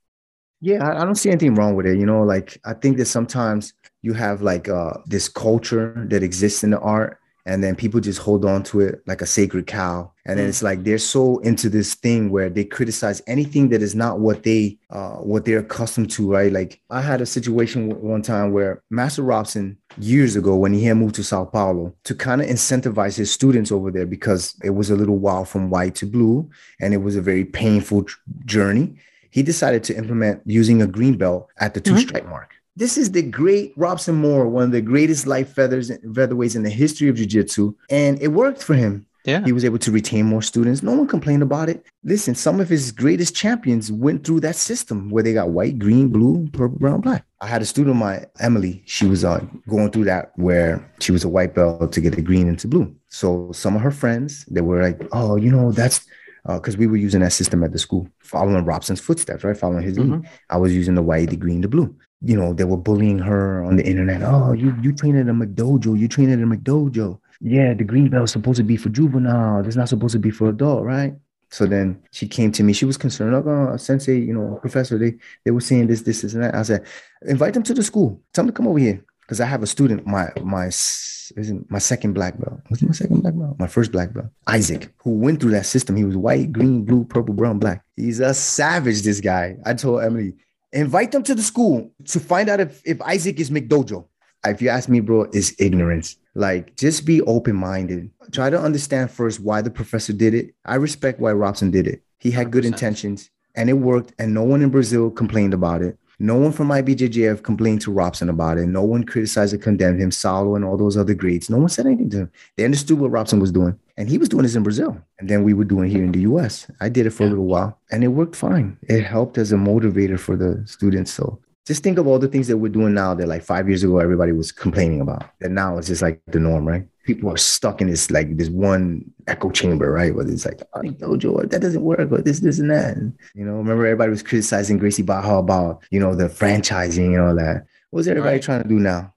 [0.60, 1.98] Yeah, I, I don't see anything wrong with it.
[1.98, 6.62] You know, like I think that sometimes you have like uh, this culture that exists
[6.62, 10.12] in the art and then people just hold on to it like a sacred cow
[10.26, 10.50] and then mm.
[10.50, 14.44] it's like they're so into this thing where they criticize anything that is not what
[14.44, 18.84] they uh, what they're accustomed to right like i had a situation one time where
[18.90, 23.18] master robson years ago when he had moved to sao paulo to kind of incentivize
[23.18, 26.48] his students over there because it was a little while from white to blue
[26.82, 28.06] and it was a very painful
[28.46, 28.94] journey
[29.32, 32.08] he decided to implement using a green belt at the two mm-hmm.
[32.08, 36.56] strike mark this is the great Robson Moura, one of the greatest light feathers featherweights
[36.56, 37.74] in the history of jiu-jitsu.
[37.90, 39.08] And it worked for him.
[39.26, 39.44] Yeah.
[39.44, 40.84] He was able to retain more students.
[40.84, 41.84] No one complained about it.
[42.04, 46.10] Listen, some of his greatest champions went through that system where they got white, green,
[46.10, 47.26] blue, purple, brown, black.
[47.42, 48.84] I had a student of mine, Emily.
[48.86, 52.22] She was uh, going through that where she was a white belt to get a
[52.22, 52.96] green into blue.
[53.10, 56.06] So some of her friends, they were like, oh, you know, that's
[56.48, 59.58] because uh, we were using that system at the school, following Robson's footsteps, right?
[59.58, 60.22] Following his mm-hmm.
[60.22, 60.30] lead.
[60.50, 63.64] I was using the white, the green, the blue you know, they were bullying her
[63.64, 64.22] on the internet.
[64.24, 67.20] Oh, you you train at a McDojo, you train at a McDojo.
[67.40, 69.66] Yeah, the green belt is supposed to be for juvenile.
[69.66, 71.14] It's not supposed to be for adult, right?
[71.50, 72.74] So then she came to me.
[72.74, 73.34] She was concerned.
[73.34, 76.56] Like, oh, sensei, you know, professor, they they were saying this, this, this, and that.
[76.56, 76.86] I said,
[77.22, 78.20] invite them to the school.
[78.34, 80.08] Tell them to come over here because I have a student.
[80.08, 82.62] My my isn't my second black belt.
[82.70, 83.60] Was my second black belt?
[83.60, 84.28] My first black belt.
[84.48, 85.98] Isaac, who went through that system.
[85.98, 87.84] He was white, green, blue, purple, brown, black.
[87.96, 89.02] He's a savage.
[89.02, 89.58] This guy.
[89.66, 90.34] I told Emily,
[90.74, 94.06] Invite them to the school to find out if, if Isaac is McDojo.
[94.46, 96.18] If you ask me, bro, is ignorance.
[96.36, 98.12] Like, just be open minded.
[98.32, 100.54] Try to understand first why the professor did it.
[100.66, 102.04] I respect why Robson did it.
[102.20, 102.52] He had 100%.
[102.52, 105.98] good intentions and it worked, and no one in Brazil complained about it.
[106.20, 108.66] No one from IBJJF complained to Robson about it.
[108.66, 111.48] No one criticized or condemned him, Saulo and all those other greats.
[111.50, 112.32] No one said anything to him.
[112.56, 113.78] They understood what Robson was doing.
[113.98, 114.98] And he was doing this in Brazil.
[115.20, 116.70] And then we were doing here in the US.
[116.82, 117.30] I did it for yeah.
[117.30, 118.78] a little while and it worked fine.
[118.84, 121.14] It helped as a motivator for the students.
[121.14, 123.84] So just think of all the things that we're doing now that like five years
[123.84, 125.30] ago everybody was complaining about.
[125.42, 126.88] And now it's just like the norm, right?
[127.08, 130.14] People are stuck in this like this one echo chamber, right?
[130.14, 132.98] Where it's like, oh, dojo, that doesn't work, or this, this, and that.
[132.98, 137.22] And, you know, remember everybody was criticizing Gracie Barra about, you know, the franchising and
[137.22, 137.66] all that.
[137.90, 138.44] What's everybody right.
[138.44, 139.14] trying to do now?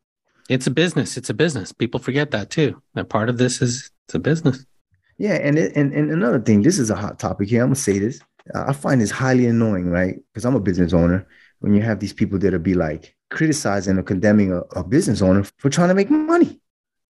[0.48, 1.16] It's a business.
[1.16, 1.72] It's a business.
[1.72, 2.80] People forget that too.
[2.94, 4.64] That part of this is it's a business.
[5.18, 7.62] Yeah, and it, and and another thing, this is a hot topic here.
[7.62, 8.20] I'm gonna say this.
[8.54, 10.16] I find this highly annoying, right?
[10.32, 11.26] Because I'm a business owner
[11.58, 15.44] when you have these people that'll be like criticizing or condemning a, a business owner
[15.58, 16.60] for trying to make money.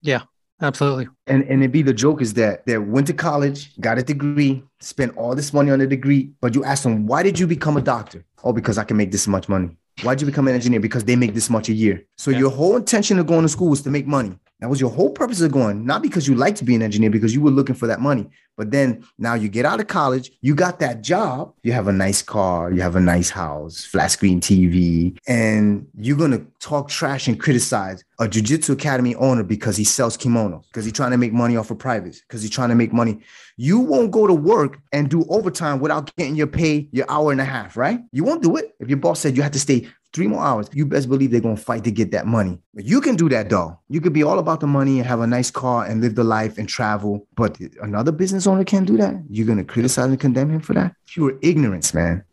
[0.01, 0.23] Yeah,
[0.61, 1.07] absolutely.
[1.27, 4.63] And and it be the joke is that they went to college, got a degree,
[4.79, 7.77] spent all this money on a degree, but you ask them, why did you become
[7.77, 8.25] a doctor?
[8.43, 9.77] Oh, because I can make this much money.
[10.03, 10.79] Why'd you become an engineer?
[10.79, 12.03] Because they make this much a year.
[12.17, 12.39] So yeah.
[12.39, 14.37] your whole intention of going to school was to make money.
[14.59, 17.09] That was your whole purpose of going, not because you like to be an engineer,
[17.09, 18.29] because you were looking for that money.
[18.61, 21.91] But then now you get out of college, you got that job, you have a
[21.91, 27.27] nice car, you have a nice house, flat screen TV, and you're gonna talk trash
[27.27, 31.33] and criticize a jiu-jitsu academy owner because he sells kimonos, because he's trying to make
[31.33, 33.21] money off of privates, because he's trying to make money.
[33.57, 37.41] You won't go to work and do overtime without getting your pay, your hour and
[37.41, 37.99] a half, right?
[38.11, 38.75] You won't do it.
[38.79, 40.69] If your boss said you have to stay three more hours.
[40.73, 42.59] You best believe they're gonna fight to get that money.
[42.73, 43.79] You can do that though.
[43.89, 46.23] You could be all about the money and have a nice car and live the
[46.23, 47.27] life and travel.
[47.35, 49.15] But another business owner can't do that.
[49.29, 50.95] You're gonna criticize and condemn him for that?
[51.07, 52.23] Pure ignorance, man.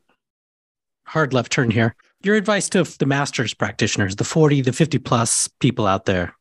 [1.07, 1.95] Hard left turn here.
[2.22, 6.35] Your advice to the masters practitioners, the 40, the 50 plus people out there.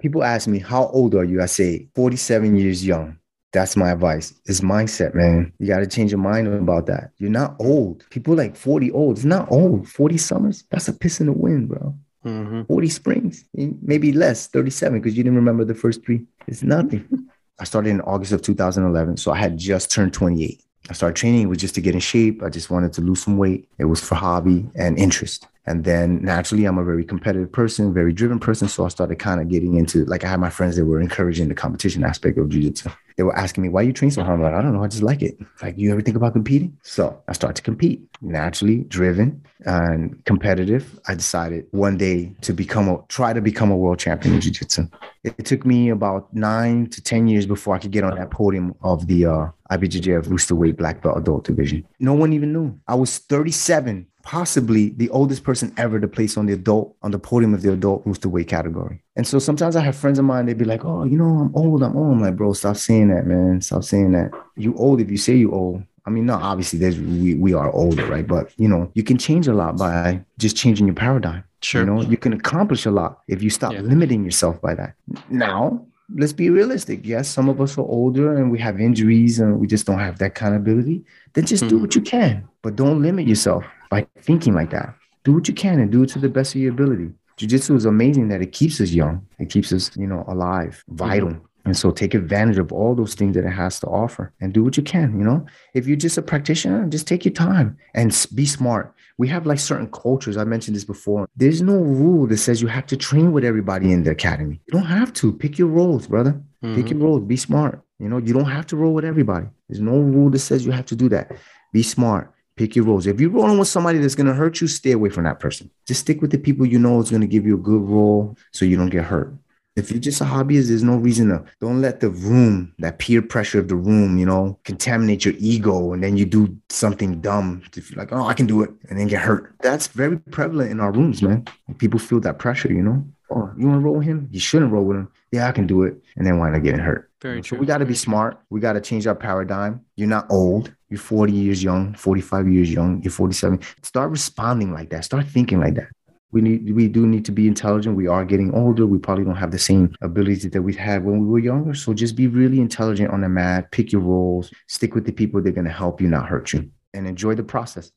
[0.00, 1.42] People ask me, how old are you?
[1.42, 3.18] I say 47 years young.
[3.52, 4.32] That's my advice.
[4.46, 5.52] It's mindset, man.
[5.58, 7.10] You got to change your mind about that.
[7.18, 8.04] You're not old.
[8.10, 9.18] People like 40 old.
[9.18, 9.88] It's not old.
[9.88, 11.94] 40 summers, that's a piss in the wind, bro.
[12.24, 12.62] Mm-hmm.
[12.62, 16.24] 40 springs, maybe less, 37, because you didn't remember the first three.
[16.46, 17.06] It's nothing.
[17.58, 19.18] I started in August of 2011.
[19.18, 20.62] So I had just turned 28.
[20.88, 22.42] I started training was just to get in shape.
[22.42, 23.68] I just wanted to lose some weight.
[23.78, 25.46] It was for hobby and interest.
[25.66, 28.68] And then naturally, I'm a very competitive person, very driven person.
[28.68, 31.48] So I started kind of getting into like I had my friends that were encouraging
[31.48, 32.90] the competition aspect of jiu-jitsu.
[33.16, 34.40] They were asking me, why you train so hard?
[34.40, 34.82] I'm like, I don't know.
[34.82, 35.36] I just like it.
[35.62, 36.76] Like, you ever think about competing?
[36.82, 38.08] So I started to compete.
[38.22, 40.98] Naturally driven and competitive.
[41.06, 44.88] I decided one day to become a try to become a world champion in jiu-jitsu.
[45.24, 48.30] It, it took me about nine to 10 years before I could get on that
[48.30, 51.86] podium of the uh, IBJJF Rooster Weight Black Belt Adult Division.
[52.00, 52.78] No one even knew.
[52.88, 57.18] I was 37 possibly the oldest person ever to place on the adult on the
[57.18, 59.02] podium of the adult rooster weight category.
[59.16, 61.54] And so sometimes I have friends of mine, they'd be like, Oh, you know, I'm
[61.54, 62.12] old, I'm old.
[62.12, 63.60] I'm like, bro, stop saying that, man.
[63.60, 64.30] Stop saying that.
[64.56, 65.82] You old if you say you old.
[66.04, 68.26] I mean, no, obviously there's we, we are older, right?
[68.26, 71.44] But you know, you can change a lot by just changing your paradigm.
[71.62, 71.82] Sure.
[71.82, 73.80] You know, you can accomplish a lot if you stop yeah.
[73.80, 74.94] limiting yourself by that.
[75.30, 77.00] Now, let's be realistic.
[77.04, 80.18] Yes, some of us are older and we have injuries and we just don't have
[80.18, 81.04] that kind of ability.
[81.32, 81.76] Then just mm-hmm.
[81.76, 84.94] do what you can, but don't limit yourself by thinking like that.
[85.24, 87.10] Do what you can and do it to the best of your ability.
[87.36, 89.26] Jiu-jitsu is amazing that it keeps us young.
[89.38, 91.30] It keeps us, you know, alive, vital.
[91.30, 91.46] Mm-hmm.
[91.64, 94.64] And so take advantage of all those things that it has to offer and do
[94.64, 95.16] what you can.
[95.16, 98.92] You know, if you're just a practitioner, just take your time and be smart.
[99.22, 100.36] We have like certain cultures.
[100.36, 101.28] I mentioned this before.
[101.36, 104.60] There's no rule that says you have to train with everybody in the academy.
[104.66, 105.32] You don't have to.
[105.32, 106.32] Pick your roles, brother.
[106.64, 106.74] Mm-hmm.
[106.74, 107.22] Pick your roles.
[107.22, 107.80] Be smart.
[108.00, 109.46] You know, you don't have to roll with everybody.
[109.68, 111.30] There's no rule that says you have to do that.
[111.72, 112.34] Be smart.
[112.56, 113.06] Pick your roles.
[113.06, 115.70] If you're rolling with somebody that's going to hurt you, stay away from that person.
[115.86, 118.36] Just stick with the people you know is going to give you a good role
[118.50, 119.32] so you don't get hurt.
[119.74, 123.22] If you're just a hobbyist, there's no reason to don't let the room, that peer
[123.22, 125.94] pressure of the room, you know, contaminate your ego.
[125.94, 128.98] And then you do something dumb to feel like, oh, I can do it and
[128.98, 129.54] then get hurt.
[129.60, 131.46] That's very prevalent in our rooms, man.
[131.78, 133.02] People feel that pressure, you know.
[133.30, 134.28] Oh, you want to roll with him?
[134.30, 135.08] You shouldn't roll with him.
[135.30, 135.96] Yeah, I can do it.
[136.16, 137.10] And then wind up getting hurt.
[137.22, 137.56] Very true.
[137.56, 138.38] So we got to be smart.
[138.50, 139.80] We got to change our paradigm.
[139.96, 140.74] You're not old.
[140.90, 143.60] You're 40 years young, 45 years young, you're 47.
[143.80, 145.06] Start responding like that.
[145.06, 145.88] Start thinking like that
[146.32, 147.94] we need we do need to be intelligent.
[147.94, 148.86] We are getting older.
[148.86, 151.74] We probably don't have the same abilities that we had when we were younger.
[151.74, 153.70] So just be really intelligent on the mat.
[153.70, 156.52] Pick your roles stick with the people that are going to help you not hurt
[156.52, 156.70] you.
[156.94, 157.92] And enjoy the process.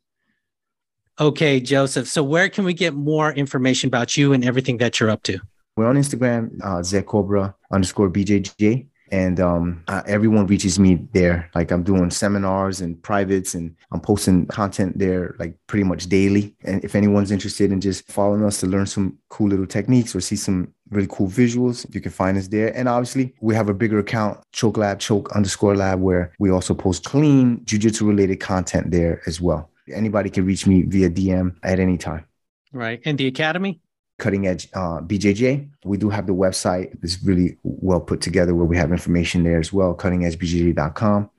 [1.20, 2.08] Okay joseph.
[2.08, 5.40] So where can we get more information about you and everything that you're up to?
[5.78, 11.50] We're on instagram uh, zcobra underscore bjj and um, uh, everyone reaches me there.
[11.56, 16.56] Like I'm doing seminars and privates, and I'm posting content there like pretty much daily.
[16.64, 20.22] And if anyone's interested in just following us to learn some cool little techniques or
[20.22, 22.76] see some really cool visuals, you can find us there.
[22.76, 26.74] And obviously, we have a bigger account, Choke Lab, Choke underscore Lab, where we also
[26.74, 29.70] post clean jujitsu related content there as well.
[29.92, 32.26] Anybody can reach me via DM at any time.
[32.72, 33.02] Right.
[33.06, 33.80] And the academy?
[34.18, 35.70] Cutting edge uh, BJJ.
[35.84, 36.98] We do have the website.
[37.04, 41.30] It's really well put together where we have information there as well, cuttingedgebjj.com.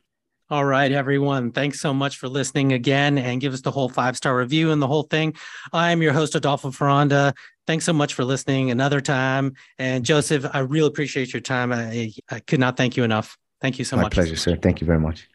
[0.49, 1.51] All right, everyone.
[1.51, 4.81] Thanks so much for listening again and give us the whole five star review and
[4.81, 5.35] the whole thing.
[5.73, 7.35] I'm your host, Adolfo Ferranda.
[7.67, 9.55] Thanks so much for listening another time.
[9.79, 11.73] And Joseph, I really appreciate your time.
[11.73, 13.37] I, I could not thank you enough.
[13.61, 14.13] Thank you so My much.
[14.13, 14.57] My pleasure, sir.
[14.57, 15.29] Thank you very much.